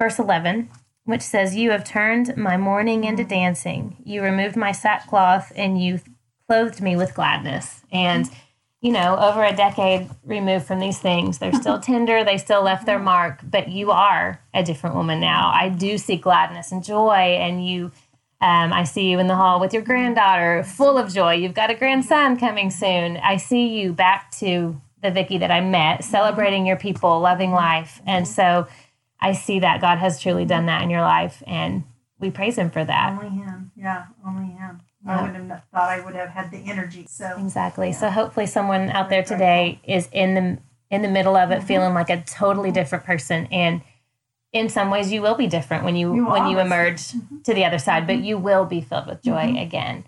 [0.00, 0.70] verse 11.
[1.04, 3.96] Which says, You have turned my mourning into dancing.
[4.04, 5.98] You removed my sackcloth and you
[6.48, 7.82] clothed me with gladness.
[7.90, 8.30] And,
[8.82, 12.84] you know, over a decade removed from these things, they're still tender, they still left
[12.84, 15.50] their mark, but you are a different woman now.
[15.54, 17.92] I do see gladness and joy, and you.
[18.40, 21.34] Um, I see you in the hall with your granddaughter, full of joy.
[21.34, 23.16] You've got a grandson coming soon.
[23.18, 28.02] I see you back to the Vickey that I met, celebrating your people, loving life.
[28.04, 28.66] And so
[29.20, 31.84] I see that God has truly done that in your life, and
[32.18, 33.12] we praise Him for that.
[33.12, 33.70] Only Him.
[33.76, 34.80] Yeah, only Him.
[35.04, 35.18] Yeah.
[35.18, 37.06] I wouldn't have thought I would have had the energy.
[37.08, 37.92] So Exactly.
[37.92, 40.58] So hopefully someone out there today is in the
[40.90, 41.66] in the middle of it Mm-hmm.
[41.66, 43.82] feeling like a totally different person and
[44.52, 47.12] in some ways you will be different when you, You when you emerge
[47.44, 50.04] to the other side but you will be filled with joy again.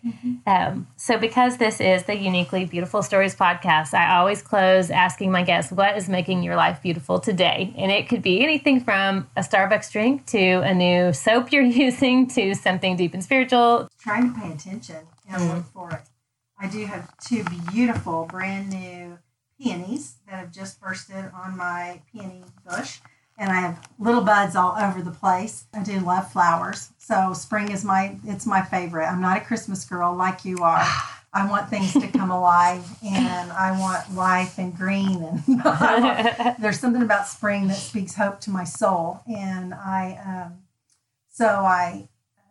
[0.47, 5.42] Um, so because this is the uniquely beautiful stories podcast i always close asking my
[5.42, 7.72] guests what is making your life beautiful today?
[7.78, 12.26] And it could be anything from a starbucks drink to a new soap you're using
[12.28, 13.88] to something deep and spiritual.
[14.01, 14.97] Trying to pay attention.
[15.28, 15.55] And Mm-hmm.
[15.57, 16.03] look for it.
[16.61, 19.18] I do have two beautiful brand new
[19.59, 22.99] peonies that have just bursted on my peony bush.
[23.37, 25.64] And I have little buds all over the place.
[25.74, 26.91] I do love flowers.
[26.99, 29.07] So spring is my it's my favorite.
[29.07, 30.87] I'm not a Christmas girl like you are.
[31.32, 36.78] I want things to come alive and I want life and green and want- there's
[36.78, 40.59] something about spring that speaks hope to my soul and I um,
[41.28, 42.09] so I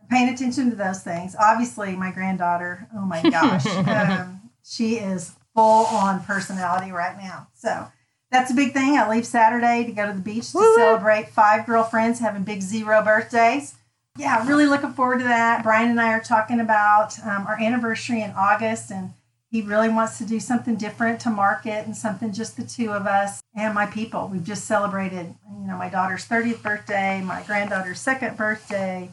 [0.10, 1.36] paying attention to those things.
[1.40, 7.48] Obviously, my granddaughter, oh my gosh, um, she is full on personality right now.
[7.54, 7.88] So
[8.34, 8.98] that's a big thing.
[8.98, 10.76] I leave Saturday to go to the beach to Woo!
[10.76, 13.76] celebrate five girlfriends having big zero birthdays.
[14.18, 15.64] Yeah, really looking forward to that.
[15.64, 19.12] Brian and I are talking about um, our anniversary in August, and
[19.52, 22.92] he really wants to do something different to mark it and something just the two
[22.92, 24.28] of us and my people.
[24.32, 29.12] We've just celebrated, you know, my daughter's 30th birthday, my granddaughter's second birthday,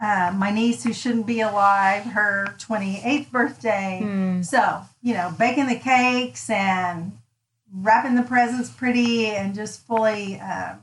[0.00, 4.00] uh, my niece who shouldn't be alive, her 28th birthday.
[4.02, 4.42] Hmm.
[4.42, 7.12] So, you know, baking the cakes and
[7.72, 10.74] wrapping the presents pretty and just fully, uh,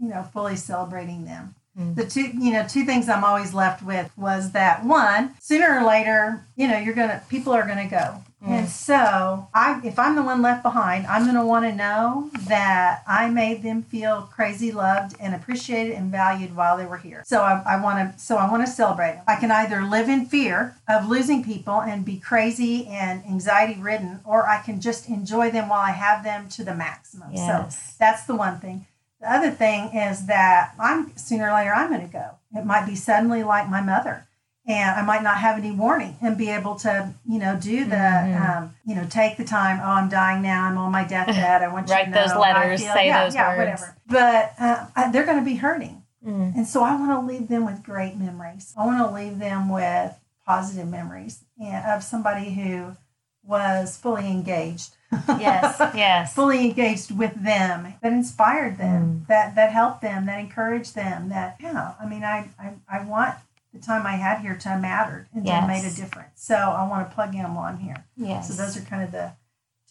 [0.00, 1.54] you know, fully celebrating them.
[1.94, 5.84] The two, you know, two things I'm always left with was that one, sooner or
[5.84, 10.22] later, you know, you're gonna, people are gonna go, and so I, if I'm the
[10.22, 15.16] one left behind, I'm gonna want to know that I made them feel crazy loved
[15.20, 17.22] and appreciated and valued while they were here.
[17.26, 19.24] So I, I want to, so I want to celebrate them.
[19.26, 24.20] I can either live in fear of losing people and be crazy and anxiety ridden,
[24.24, 27.32] or I can just enjoy them while I have them to the maximum.
[27.32, 27.76] Yes.
[27.76, 28.86] So that's the one thing.
[29.20, 32.32] The other thing is that I'm sooner or later I'm going to go.
[32.54, 34.26] It might be suddenly like my mother,
[34.66, 37.94] and I might not have any warning and be able to, you know, do the,
[37.96, 38.58] Mm-hmm.
[38.64, 39.78] um, you know, take the time.
[39.80, 40.64] Oh, I'm dying now.
[40.64, 41.62] I'm on my deathbed.
[41.62, 42.92] I want you Write to know those letters, feel.
[42.94, 43.80] say yeah, those yeah, words.
[43.80, 43.96] whatever.
[44.08, 46.56] But uh, I- they're going to be hurting, Mm.
[46.56, 48.74] and so I want to leave them with great memories.
[48.76, 50.12] I want to leave them with
[50.44, 52.96] positive memories and of somebody who
[53.44, 54.90] was fully engaged.
[55.38, 60.96] yes yes fully engaged with them that inspired them that that helped them that encouraged
[60.96, 63.36] them that yeah i mean i i, I want
[63.80, 65.66] the time i had here time mattered and Yes.
[65.68, 68.76] made a difference so i want to plug in while i'm here yes so those
[68.76, 69.32] are kind of the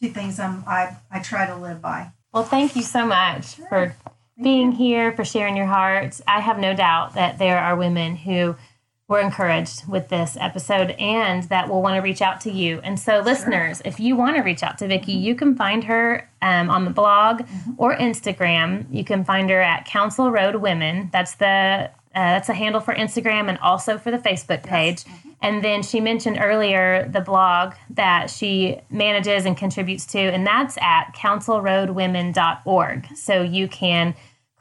[0.01, 3.95] two things i'm i i try to live by Well, thank you so much for
[4.41, 6.19] being here, for sharing your heart.
[6.27, 8.57] I have no doubt that there are women who
[9.07, 12.81] were encouraged with this episode and that will want to reach out to you.
[12.83, 16.29] And so, listeners, if you want to reach out to Vickey, you can find her
[16.41, 17.43] um, on the blog
[17.77, 18.87] or Instagram.
[18.91, 21.09] You can find her at Council Road Women.
[21.13, 25.03] That's the Uh, that's a handle for Instagram and also for the Facebook page.
[25.03, 25.29] Mm-hmm.
[25.41, 30.77] And then she mentioned earlier the blog that she manages and contributes to, and that's
[30.77, 33.07] at councilroadwomen.org.
[33.17, 34.15] So you can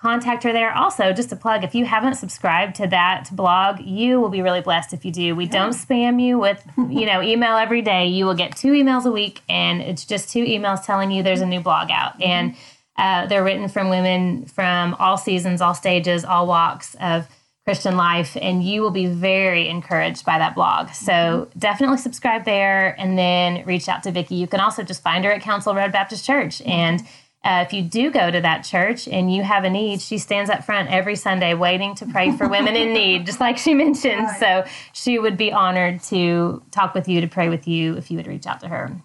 [0.04, 0.70] contact her there.
[0.76, 4.60] Also, just a plug if you haven't subscribed to that blog, you will be really
[4.60, 5.34] blessed if you do.
[5.34, 5.52] We yeah.
[5.52, 8.08] don't spam you with, you know, email every day.
[8.08, 11.40] You will get two emails a week, and it's just two emails telling you there's
[11.40, 12.14] a new blog out.
[12.14, 12.22] Mm-hmm.
[12.22, 12.56] And
[12.96, 17.26] uh, they're written from women from all seasons, all stages, all walks of
[17.64, 20.90] Christian life, and you will be very encouraged by that blog.
[20.90, 21.58] So mm-hmm.
[21.58, 24.36] definitely subscribe there and then reach out to Vickey.
[24.36, 26.58] You can also just find her at Council Road Baptist Church.
[26.58, 26.70] Mm-hmm.
[26.70, 27.00] And
[27.42, 30.50] uh, if you do go to that church and you have a need, she stands
[30.50, 34.28] up front every Sunday waiting to pray for women in need, just like she mentioned.
[34.38, 38.16] So she would be honored to talk with you, to pray with you if you
[38.18, 38.96] would reach out to her.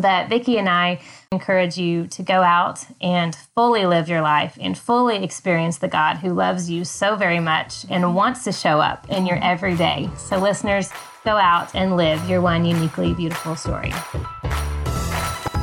[0.00, 1.00] But Vickey and I
[1.32, 6.16] encourage you to go out and fully live your life and fully experience the God
[6.16, 10.08] who loves you so very much and wants to show up in your everyday.
[10.16, 10.90] So, listeners,
[11.24, 13.92] go out and live your one uniquely beautiful story.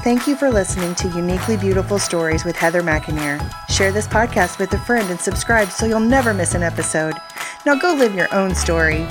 [0.03, 3.41] Thank you for listening to Uniquely Beautiful Stories with Heather McInerney.
[3.69, 7.15] Share this podcast with a friend and subscribe so you'll never miss an episode.
[7.65, 9.07] Now go live your own story.